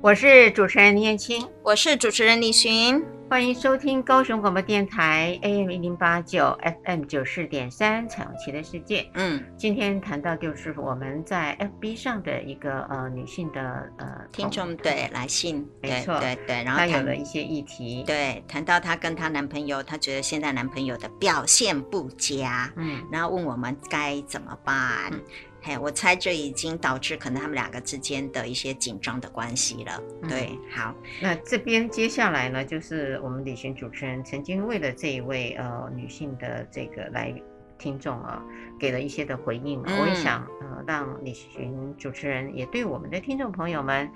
[0.00, 3.02] 我是主持人林燕青，我是主持人李寻。
[3.32, 9.10] 欢迎收听高雄广播电台 AM 一零八九 FM 九四点三彩虹旗的世界。
[9.14, 16.20] 嗯，今天谈到就是我们在 FB 上的一个呃女性的呃听众对来信，没错。
[16.20, 25.10] 对对，然后谈有了一些议题，对，谈到她跟她男朋友，她觉得现在男朋友的表现不佳，嗯，然后问我们该怎么办。
[25.10, 25.18] 嗯
[25.64, 30.02] 嘿，我猜这已经导致可能他们两个之间的一些紧张的关系了。
[30.22, 37.32] 嗯、对，好，那这边接下来呢，就是我们李寻主持人曾经为了这一位呃女性的这个来
[37.78, 38.42] 听众啊，
[38.76, 39.80] 给了一些的回应。
[39.86, 44.10] 嗯、我也想呃让李寻主持人也对我们的听众朋友们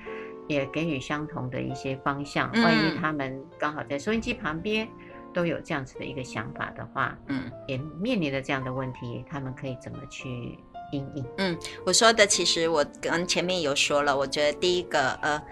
[0.48, 2.50] 也给予相同的一些方向。
[2.54, 4.88] 万一他们刚好在收音机旁边
[5.32, 10.58] 都有这样子的一个想法的话，嗯，也面临着这样的问题，他们可以怎么去？
[10.92, 15.42] 嗯嗯，我说的其实我跟前面有说了，我觉得第一个呃，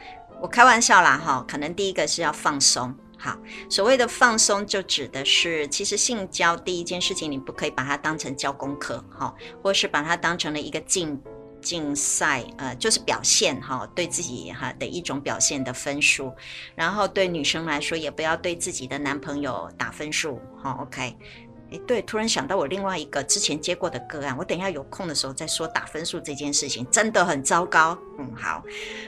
[0.41, 2.95] 我开玩笑啦哈，可能第一个是要放松。
[3.17, 3.39] 好，
[3.71, 11.19] 所谓的放松就指的是，其实性交第一件事情，你不可以把它当成交功课哈，或是把它当成了一个竞
[11.63, 16.31] 竞赛，呃，就是表现哈，对自己哈的一种表现的分数。
[16.75, 20.39] 然后对女生来说，也不要对自己的男朋友打分数。
[20.63, 21.17] 好，OK。
[21.87, 27.97] 对，突然想到我另外一个之前接过的个案，我等一下有空的时候再说打分数这件事情，真的很糟糕。
[28.19, 28.63] 嗯，好，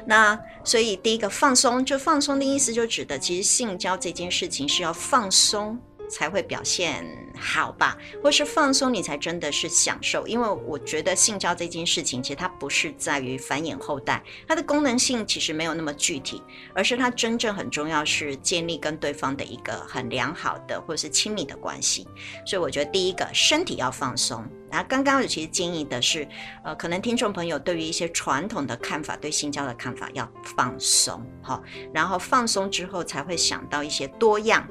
[0.06, 5.78] 那所以第一个放松，就放松的意思就指的，其实性交这件事情是要放松
[6.08, 7.04] 才会表现
[7.38, 10.26] 好吧，或是放松你才真的是享受。
[10.26, 16.42] 因为我觉得性交这件事情，其实它不是在于繁衍后代，它的功能性其实没有那么具体，
[16.74, 22.06] 而是它真正很重要是建立跟对方的一个很良好的或是亲密的关系。
[22.44, 24.46] 所以我觉得第一个身体要放松。
[24.68, 26.26] 然后刚刚我其实建议的是，
[26.64, 31.62] 呃，可能听众朋友对于一些传统的看法，对性交的看法要放松，好，
[31.94, 34.66] 然后放松之后才会想到一些多样。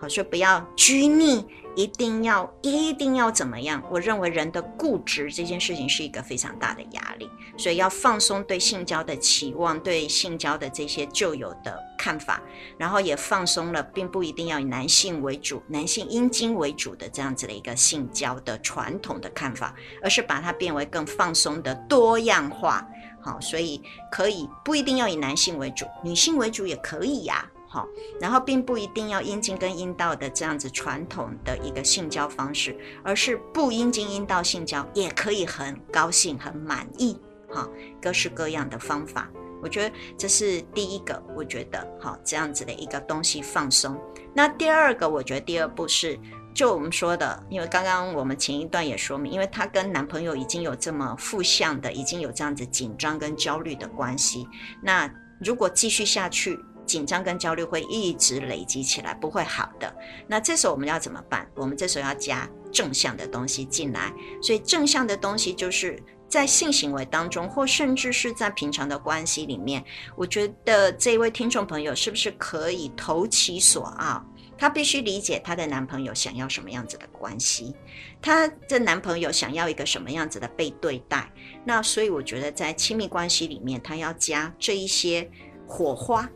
[0.00, 1.44] 好，所以不要拘泥，
[1.74, 3.82] 一定要一定要怎么样？
[3.90, 12.40] 我认为人的固执这件事情是一个非常大的压力，所以要放松对性交的期望，对性交的这些旧有的看法，
[12.76, 22.86] 然后也放松了，并不一定要以男性为主、男性阴茎为主的这样子的一个性交的传统的看法，而是把它变为更放松的多样化。
[23.20, 23.82] 好，所以
[24.12, 27.86] 可以不一定要以男性为主，女性为主也可以呀、好，
[28.18, 37.20] 然后并不一定要阴茎跟阴道的这样子传统的一个性交方式，而是不阴茎阴道性交也可以很高兴、很满意。
[37.50, 37.68] 哈，
[38.00, 39.28] 各式各样的方法，
[39.62, 41.22] 我觉得这是第一个。
[41.34, 43.98] 我觉得好这样子的一个东西放松。
[44.34, 46.18] 那第二个，我觉得第二步是
[46.54, 54.46] 就我们说的，因为刚刚我们前一段也说明，因为她跟男朋友已经有这么负向的，已经有这样子紧张跟焦虑的关系。
[54.82, 55.10] 那
[55.40, 56.58] 如果继续下去，
[56.88, 59.94] 紧张跟焦虑会一直累积起来，不会好的。
[60.26, 61.46] 那这时候我们要怎么办？
[61.54, 64.10] 我们这时候要加正向的东西进来。
[64.42, 69.84] 所以正向的东西就是在性行为当中，或甚至是在平常的关系里面，
[70.16, 74.24] 我觉得这位听众朋友是不是可以投其所好？
[74.56, 77.76] 她必须理解她的男朋友想要什么样子的关系，
[78.20, 81.30] 她的男朋友想要一个什么样子的被对待。
[81.64, 85.30] 那所以我觉得在亲密关系里面，她要加这一些
[85.66, 86.28] 火花。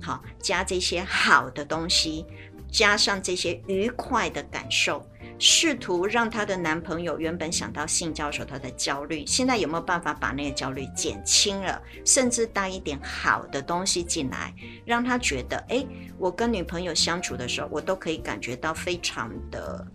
[0.00, 2.24] 好，加这些好的东西，
[2.70, 5.04] 加上这些愉快的感受，
[5.38, 11.80] 试图让她的男朋友原本想到性交时候他的焦虑，现在有没有办法把那个焦虑减轻了？
[12.04, 15.86] 甚至带一点好的东西进来，让他觉得，诶，
[16.18, 19.86] 我跟女朋友相处的时候，我都可以感觉到非常的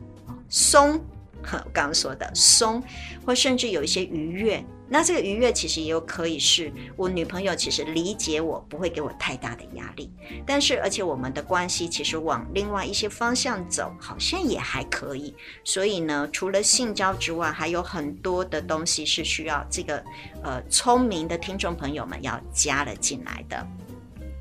[0.50, 1.00] 松。
[1.44, 2.84] 我刚刚说的松，
[3.26, 4.64] 或甚至有一些愉悦。
[4.94, 10.12] 那这个愉悦其实也有可以是我女朋友其实理解我，不会给我太大的压力。
[10.46, 15.34] 但是而且我们的关系其实往另外一些方向走，好像也还可以。
[15.64, 20.04] 所以呢，除了性交之外，还有很多的东西是需要这个
[20.44, 23.66] 呃聪明的听众朋友们要加了进来的。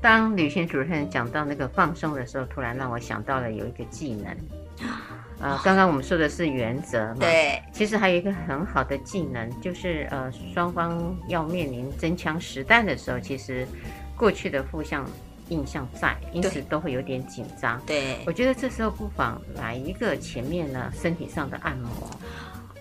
[0.01, 4.35] 当女性主持人讲到那个放松的时候，突然让我想到了有一个技能。
[5.41, 13.67] 呃，刚刚我们说的是原则嘛，对，其实还有一个很好的技能，就是呃，双方要面临真枪实弹的时候，其实
[14.15, 15.03] 过去的负向
[15.49, 17.81] 印象在，因此都会有点紧张。
[17.85, 21.89] 对，我觉得这时候不妨来一个前面呢身体上的按摩。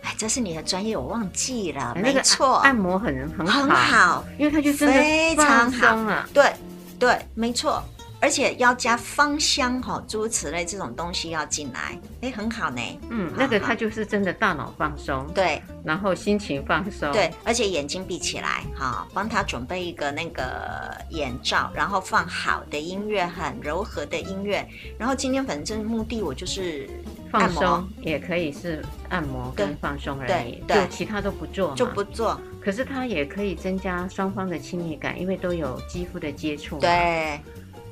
[0.03, 6.29] 哎，这是你的专业，我忘记了，没错，按摩很很好，很好，因为它就真的非常放松了。
[6.33, 6.53] 对，
[6.99, 7.83] 对，没错。
[8.21, 12.81] 而且要加芳香哈，诸如此类这种东西要进来，哎，很好呢。
[13.09, 24.69] 嗯，那个它就是真的大脑放松，对，然后心情放松，对，而且眼睛闭起来，哈，帮他准备一个那个眼罩，然后放好的音乐，很柔和的音乐。
[24.99, 26.89] 然后今天反正目的我就是
[27.31, 32.39] 放松，也可以是按摩跟放松而已，对，就其他都不做，就不做。
[32.61, 37.41] 可是它也可以增加双方的亲密感，因为都有肌肤的接触，对。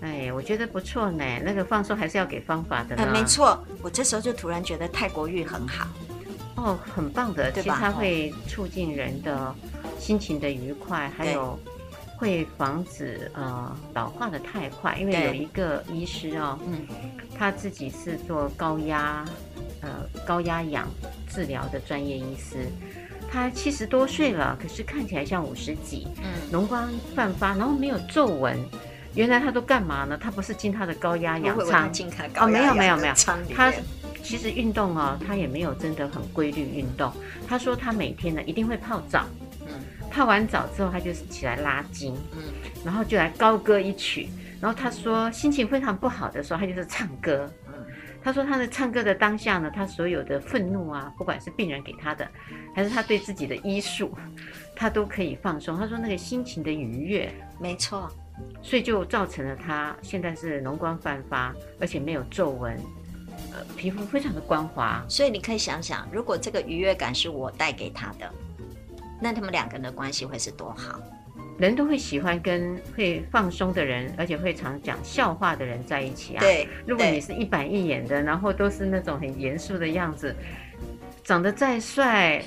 [0.01, 1.25] 哎，我觉得不错呢。
[1.45, 3.03] 那个放松还是要给方法的呢。
[3.05, 5.89] 哎，没错，我这时候就突然觉得泰国浴很好。
[6.57, 7.75] 哦，很棒的，对吧？
[7.75, 9.55] 其实它会促进人的
[9.99, 11.59] 心情的愉快，还有
[12.17, 14.97] 会防止呃老化的太快。
[14.99, 16.87] 因为有一个医师哦，嗯，
[17.37, 19.25] 他自己是做高压
[19.81, 19.89] 呃
[20.27, 20.89] 高压氧
[21.29, 22.67] 治疗的专业医师，
[23.31, 28.59] 他七十多岁了，可是看起来像五十几，嗯，容光焕发，然后没有皱纹。
[29.19, 30.17] 原来他都干嘛呢？
[30.17, 31.91] 他不是进他的高压氧舱
[32.37, 33.15] 哦，没有没有没有，
[33.53, 33.73] 他
[34.23, 37.13] 其实运动哦，他也没有真的很规律运动。
[37.49, 39.27] 他说他每天呢一定会泡澡，
[39.67, 39.75] 嗯，
[40.09, 42.45] 泡完澡之后他就起来拉筋，嗯，
[42.85, 44.29] 然后就来高歌一曲。
[44.61, 47.75] 然后他说心情非常不好的时候，他就是唱歌，嗯，
[48.23, 52.29] 他说他在唱歌的当下呢，他所有的愤怒啊，不管是病人给他的，
[52.73, 54.17] 还是他对自己的医术，
[54.77, 55.77] 他都可以放松。
[55.77, 58.09] 他说那个心情的愉悦，没错。
[58.63, 62.77] 所以就造成了他现在是容光焕发，而且没有皱纹，
[63.53, 65.05] 呃，皮肤非常的光滑。
[65.09, 68.31] 所以你可以想想，如果这个愉悦感是我带给他的，
[69.21, 71.01] 那他们两个人的关系会是多好？
[71.59, 76.41] 人都会喜欢跟会放松的人，而且会常讲笑话的人在一起啊。
[76.41, 80.33] 对，如果你是一板一眼的，然后都是那种很严肃的样子，
[81.25, 82.41] 长得再帅，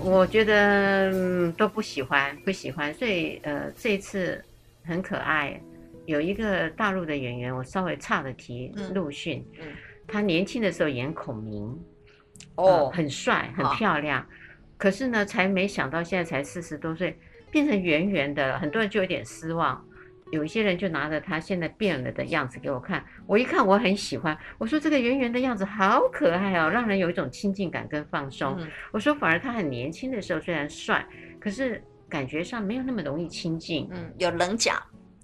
[0.00, 2.92] 我觉得、嗯、都不喜欢，不喜欢。
[2.94, 4.44] 所以呃，这一次
[4.84, 5.60] 很可爱，
[6.06, 9.66] 有一个大陆的演员，我稍微差的题，陆逊、嗯，
[10.06, 11.64] 他年轻的时候演孔明，
[12.56, 14.26] 哦、呃，很帅，很漂亮，哦、
[14.76, 17.18] 可是呢，才没想到现在才四十多岁。
[17.52, 19.84] 变成圆圆的了，很多人就有点失望。
[20.30, 24.38] 有一些人就拿着他现在变了的样子给我看，我一看我很喜欢。
[24.56, 28.54] 我说这个圆圆的样子好可爱哦，让人有一种亲近感跟放松。
[28.60, 31.04] 嗯、我说反而他很年轻的时候虽然帅，
[31.40, 34.74] 可是感觉上没有那么容易亲近，嗯，有棱角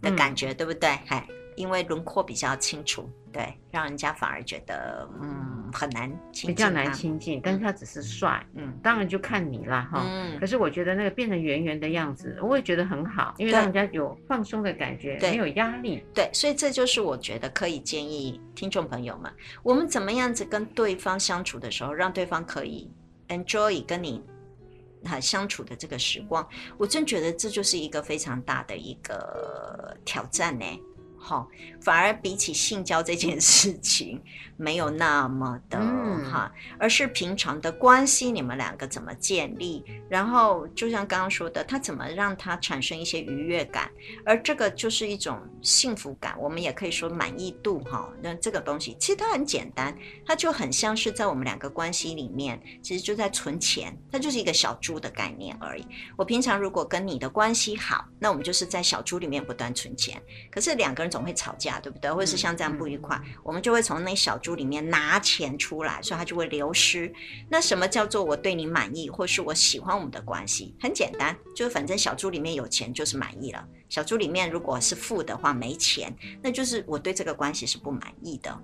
[0.00, 0.88] 的感觉，嗯、对不对？
[1.04, 1.26] 嗨。
[1.56, 7.40] 因为轮廓比较清楚，对，让人家反而觉得嗯很难亲近，比较难亲近。
[7.42, 10.04] 但是他只是帅，嗯，当然就看你啦哈。
[10.06, 16.04] 嗯，可是我觉得那个变成圆圆的样子，我也觉得很好，因为让人家有放松的感觉，对没有压力。
[16.12, 19.32] 对，所以这就是我觉得可以建议听众朋友们，
[19.62, 22.92] 我们怎么样子跟对方相处的时候，让对方可以
[23.28, 24.22] enjoy 跟你
[25.06, 26.46] 他相处的这个时光。
[26.76, 30.66] 我真觉得这就是一个非常大的一个挑战呢。
[31.16, 31.48] 好，
[31.86, 34.20] 反而比起性交这件事情，
[34.56, 39.84] 没有那么的哈，嗯、而是平常的关系，你们两个怎么建立？
[40.10, 43.88] 然后就像刚刚说的，他怎么让他产生一些愉悦感？
[44.24, 48.12] 而这个就是一种幸福感，我们也可以说满意度哈。
[48.20, 55.86] 那这个东西其实它很简单，它就很像是在我们两个关系里面，其实就在存钱，它就是一个小猪的概念而已。
[56.16, 60.20] 我平常如果跟你的关系好，那我们就是在小猪里面不断存钱。
[60.50, 62.12] 可是两个人总会吵架，对不对？
[62.12, 67.12] 或者是像这样不愉快，我们就会从那小猪里面拿钱出来，所以它就会流失。
[67.48, 70.74] 那什么叫做我对你满意，或是我喜欢我们的关系？
[70.80, 73.66] 很简单，就是反正小猪里面有钱就是满意了。
[73.88, 78.58] 小猪里面如果是负的话，没钱，那就是我对这个关系是不满意的。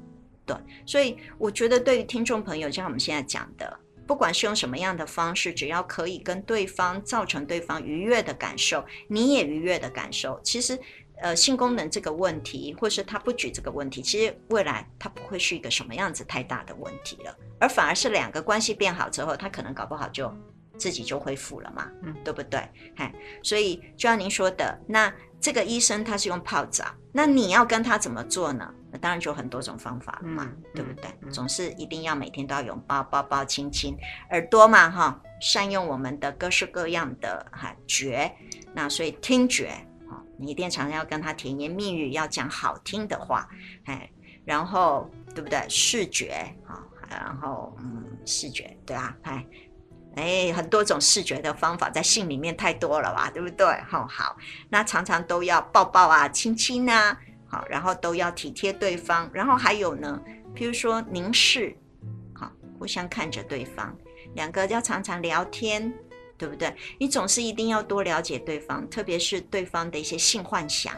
[0.44, 10.78] 对，所以我觉得对于听众朋友，就像我们现在讲的，不管是用什么样的方式，只要可以跟对方造成对方愉悦的感受，你也愉悦的感受，其实。
[11.22, 20.34] 呃，性功能这个问题，或是他不举这个问题，其实未来他不会是一个什么样子太大的问题了，而反而是两个关系变好之后，他可能搞不好就
[20.76, 22.60] 自己就恢复了嘛，嗯，对不对？
[22.96, 28.68] 嗨，所以就像您说的，那这个医生他是用泡澡，那你要跟他怎么做呢？
[28.90, 31.08] 那当然就有很多种方法了嘛，嗯、对不对？
[31.22, 33.96] 嗯、总是一定要每天都要拥抱、抱抱、亲亲，
[34.30, 38.30] 耳朵嘛，哈，善用我们的各式各样的哈觉，
[38.74, 39.72] 那所以听觉。
[40.38, 43.48] 你一定常常要跟他甜言蜜语，要讲好听的话，
[43.84, 44.10] 哎，
[44.44, 45.64] 然后对不对？
[45.68, 49.46] 视觉啊，然后嗯，视觉对啊，哎，
[50.16, 53.66] 哎，很多种视觉的方法在性里面太多了吧，对不对？
[53.88, 54.36] 好，好，
[54.68, 57.16] 那常常都要抱抱啊，亲亲啊，
[57.46, 60.20] 好，然后都要体贴对方，然后还有呢，
[60.54, 61.76] 譬如说凝视，
[62.34, 63.96] 好，互相看着对方，
[64.34, 65.92] 两个要常常聊天。
[66.43, 66.74] 对不对？
[66.99, 70.93] 你总是一定要多了解对方，特别是对方的一些性幻想。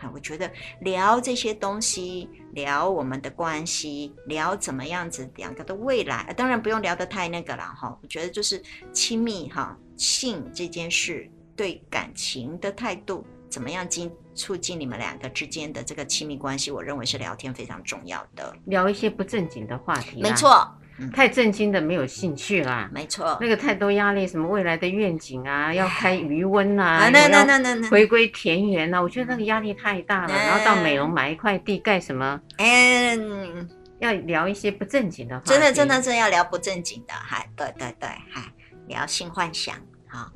[0.00, 0.48] 啊，我觉得
[0.82, 7.98] 聊这些东西，聊我们的关系，聊怎么样子两个的未来，当然不用聊得太那个了哈。
[8.00, 8.62] 我觉得就是
[8.92, 18.54] 亲密哈，性这件事对感情的态度，怎么样进促进你们两个之间的这个亲密关系，我认为是聊天非常重要的。
[18.66, 20.72] 聊一些不正经的话题，没错。
[21.08, 30.34] 太震惊的没有兴趣啦，没错，那个太多压力，什么未来的愿景啊，要开鱼塭啊，那那那那回归田园啊，我觉得那个压力太大了。
[30.34, 32.40] 然后到美容买一块地盖什么？
[32.58, 38.52] 嗯，要聊一些不正经的话，真的真的真要聊不正经的，嗨，对对对，嗨，
[38.86, 39.76] 聊性幻想，
[40.06, 40.30] 哈，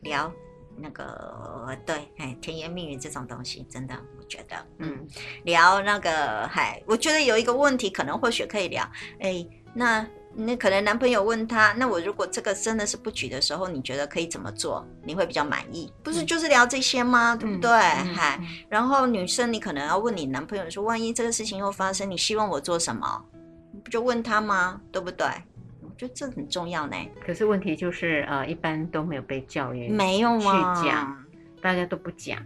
[0.00, 0.32] 聊
[0.76, 5.06] 那个对，哎，甜言蜜语这种东西，真的，我觉得，嗯，
[5.44, 8.82] 聊那个，嗨，我觉得有一个问题，可能或许可以聊，
[9.20, 9.46] 哎。
[9.78, 10.04] 那
[10.34, 14.84] 那可能男朋友问他，那我如果这个真的是不举的时候，你觉得可以怎么做？
[15.04, 15.92] 你会比较满意？
[16.02, 17.34] 不是就是聊这些吗？
[17.34, 17.70] 嗯、对不对？
[17.70, 23.24] 嗨、嗯，嗯、然后女生你可能要问你男朋友说，万一这个事情又发生，你希望我做什么？
[23.84, 24.80] 不就问他吗？
[24.90, 25.26] 对不对？
[25.82, 26.96] 我觉得这很重要呢。
[27.24, 31.24] 可是问题就是，呃，一般都没有被教育，没有啊，去讲，
[31.62, 32.38] 大家都不讲。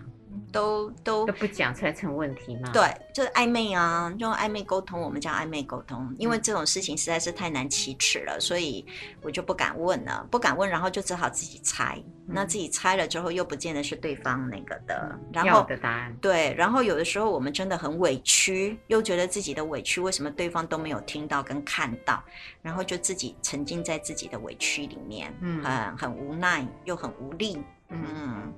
[0.52, 2.70] 都都都不讲才成问题吗？
[2.72, 2.82] 对，
[3.14, 6.14] 就是暧昧啊，用暧昧沟通，我们叫暧昧沟通。
[6.18, 8.84] 因为这种事情实在是太难启齿了，所以
[9.22, 12.02] 我就不敢问了，不敢问，然后就只好自己猜。
[12.28, 16.16] 嗯、那自己猜了之后，又不见得是对方那个的，然后要的答案。
[16.20, 22.22] 对，然后有的时候我们真的很委屈，又觉得自己的委屈为什么对方都没有听到跟看到，
[22.62, 28.04] 然后就自己沉浸在自己的委屈里面，嗯，很很无奈又很无力，嗯。
[28.14, 28.52] 嗯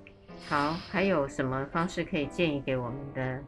[0.49, 3.41] 好，还有什么方式可以建议给我们的？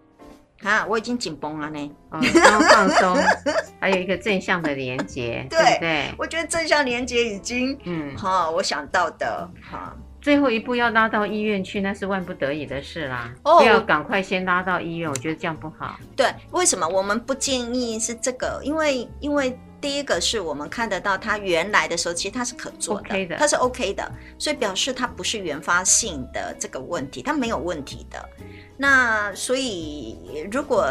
[0.68, 1.92] 啊，我已经紧绷了呢。
[2.10, 3.16] 哦，刚放松，
[3.78, 6.14] 还有一个正向的连接，对不对？
[6.16, 9.96] 我觉得正向连接已经，嗯，好，我想到的，好。
[10.18, 13.32] 最后一步要拉到医院去，那是万不得已的事啦。
[13.44, 15.96] 哦，要赶快先拉到医院，我觉得这样不好。
[16.16, 18.60] 对，为什么我们不建议是这个？
[18.64, 19.56] 因为，因为
[19.86, 28.28] 第一个是我们看得到他原来的时候，其实他是可做的他是 OK 的，所以表示他不是原发性的这个问题，他没有问题的。
[28.76, 30.18] 那所以，
[30.50, 30.90] 如果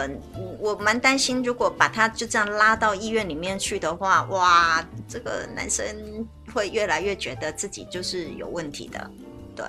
[0.60, 5.86] 我蛮担心，如果把他就这样拉到医院里面去的话，哇，这个男生
[6.54, 9.12] 会越来越觉得自己就是有问题的。
[9.56, 9.66] 对，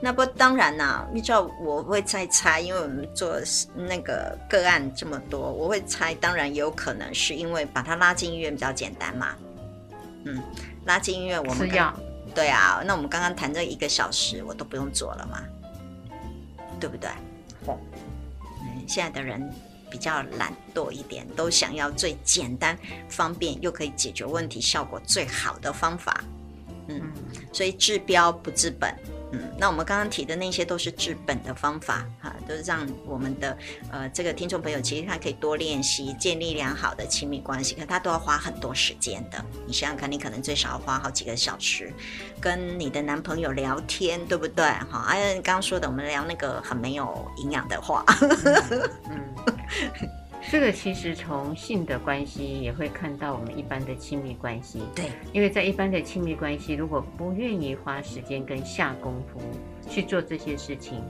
[0.00, 3.38] 那不当然啦，你知道我会再猜，因为我们做
[3.74, 9.36] 那个个案这么多，我会猜，当然也有可能是因为把他拉进医院比较简单嘛。
[10.24, 10.42] 嗯，
[10.86, 11.94] 拉进医院我们要
[12.34, 15.42] 对啊，那我们刚刚谈这一个小时，我都不用做了嘛，
[16.80, 17.10] 对不对？
[17.66, 17.78] 哦，
[18.62, 19.52] 嗯，现在的人
[19.90, 22.76] 比较懒惰一点，都想要最简单、
[23.08, 26.24] 方便又可以解决问题、效果最好的方法。
[26.88, 27.02] 嗯，
[27.52, 28.94] 所以治标不治本。
[29.32, 33.56] 嗯，那我们刚刚提的那些都是治本的方法，哈，都是让我们的
[33.92, 39.44] 呃这个听众朋友其实他可以多练习建立良好的亲密关系，可他都要花很多时间的。
[39.66, 41.92] 你想想看，你可能最少要花好几个小时
[42.40, 44.64] 跟你的男朋友聊天，对不对？
[44.64, 48.04] 哈，哎，你刚刚说的，我们聊那个很没有营养的话。
[49.10, 49.24] 嗯。
[50.00, 50.08] 嗯
[50.50, 54.82] 这个其实从性的关系也会看到我们一般的亲密关系。
[54.94, 59.40] 对，因为在一般的亲密关系，如果不愿意花时间跟下功夫
[59.90, 61.02] 去做这些事情，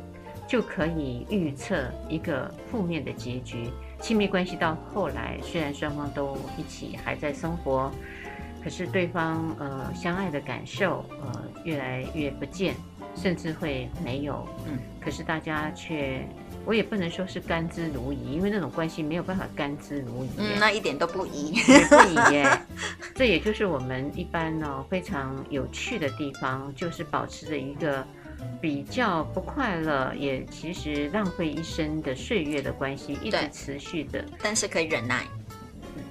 [0.49, 3.71] 就可以预测一个负面的结局。
[4.01, 7.93] 亲密关系到后来，虽然双方都一起还在生活，
[8.65, 12.75] 可是对方呃相爱的感受呃越来越不见，
[13.15, 14.45] 甚至会没有。
[14.67, 16.27] 嗯，可是大家却。
[16.69, 20.29] 我也不能说是甘之如饴，因为那种关系没有办法甘之如饴。
[20.37, 21.55] 嗯，那一点都不飴，
[21.89, 22.61] 不宜耶。
[23.15, 28.07] 这也就是我们一般呢非常有趣的地方，就是保持着一个
[28.61, 34.23] 比较不快乐，也其实浪费一生的岁月的关系，一直持续的。
[34.43, 35.27] 但是可以忍耐。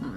[0.01, 0.11] 嗯，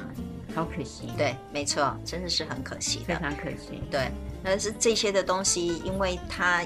[0.55, 1.11] 好可惜。
[1.18, 3.82] 对，没错，真的是很可惜，非常可惜。
[3.91, 4.11] 对，
[4.43, 6.64] 但是这些的东西，因为它。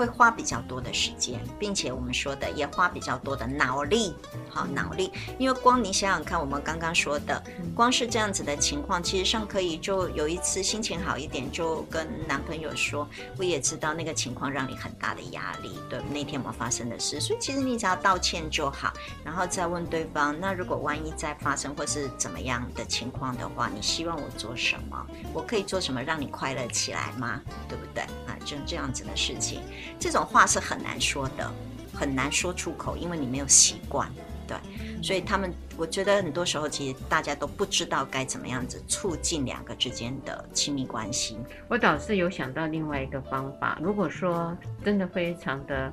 [0.00, 4.14] 会花比较多的时间，并且我们说的也花比较多的脑力，
[4.48, 7.42] 好脑力，因为光你想想看，我们刚刚说的，
[7.74, 18.90] 光是这样子的情况，其实上可以就有一次心情好一点，就跟男朋友说，我也知道那个情况让你很大的压力，对，那天我们发生的事，所以其实你只要道歉就好，
[19.22, 25.06] 然后再问对方，那如果万一再发生或是怎么样的情况的话，你希望我做什么？
[25.34, 27.38] 我可以做什么让你快乐起来吗？
[27.68, 28.02] 对不对？
[28.26, 29.60] 啊，就这样子的事情。
[29.98, 31.50] 这种话是很难说的，
[31.92, 34.10] 很难说出口，因为你没有习惯，
[34.46, 34.56] 对，
[35.02, 41.38] 所以他们，我觉得很多时候其实大家都不知道该怎么样子促进两个之间的亲密关系。
[41.68, 45.92] 我倒是有想到另外一个方法，如果说真的非常的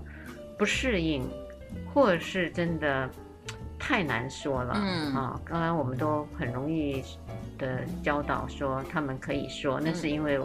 [0.58, 1.28] 不适应，
[1.94, 3.10] 或者是真的
[3.78, 7.04] 太难说了，嗯啊，刚刚我们都很容易
[7.58, 10.40] 的教导说他们可以说，那是因为。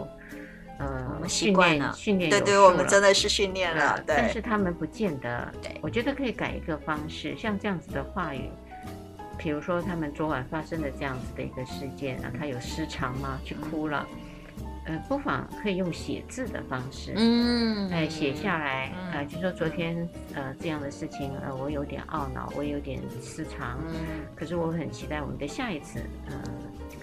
[0.83, 3.97] 呃，我们习惯了，训练，对对，我们真的是训练了。
[4.05, 5.49] 对，但是他们不见得。
[5.61, 8.49] 对，我觉得可以改一个方式，像这样子的话语，
[9.37, 13.39] 比如说他们昨晚发生的这样子的一个事件啊，他有失常吗？
[13.45, 14.05] 去哭了，
[14.85, 23.95] 呃，不妨可以用写字的方式，嗯，哎，写下来，啊，就说昨天呃这样的事情，呃，我有点懊恼，我有点失常，嗯，
[24.35, 26.37] 可是我很期待我们的下一次，嗯。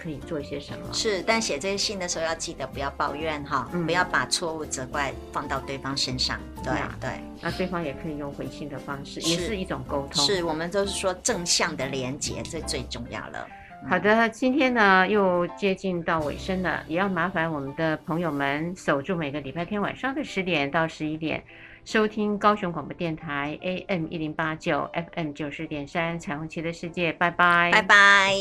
[0.01, 0.91] 可以做一些什么？
[0.91, 6.39] 是，但写这些信的时候要记得不要抱怨哈，嗯、不要把错误责怪放到对方身上。
[6.63, 10.25] 对、嗯、对，那对方也可以用回信的方式，也是一种沟通。
[10.25, 13.47] 是我们都是说正向的连接，这最重要了。
[13.83, 21.43] 嗯、好的，今天呢又接近到尾声了，也要麻烦我们的朋友们守住每个礼拜天晚上的十点到十一点，
[21.85, 27.11] 收听高雄广播电台 AM 一零八九 FM 九十点三彩虹旗的世界。
[27.13, 28.31] 拜拜，拜拜。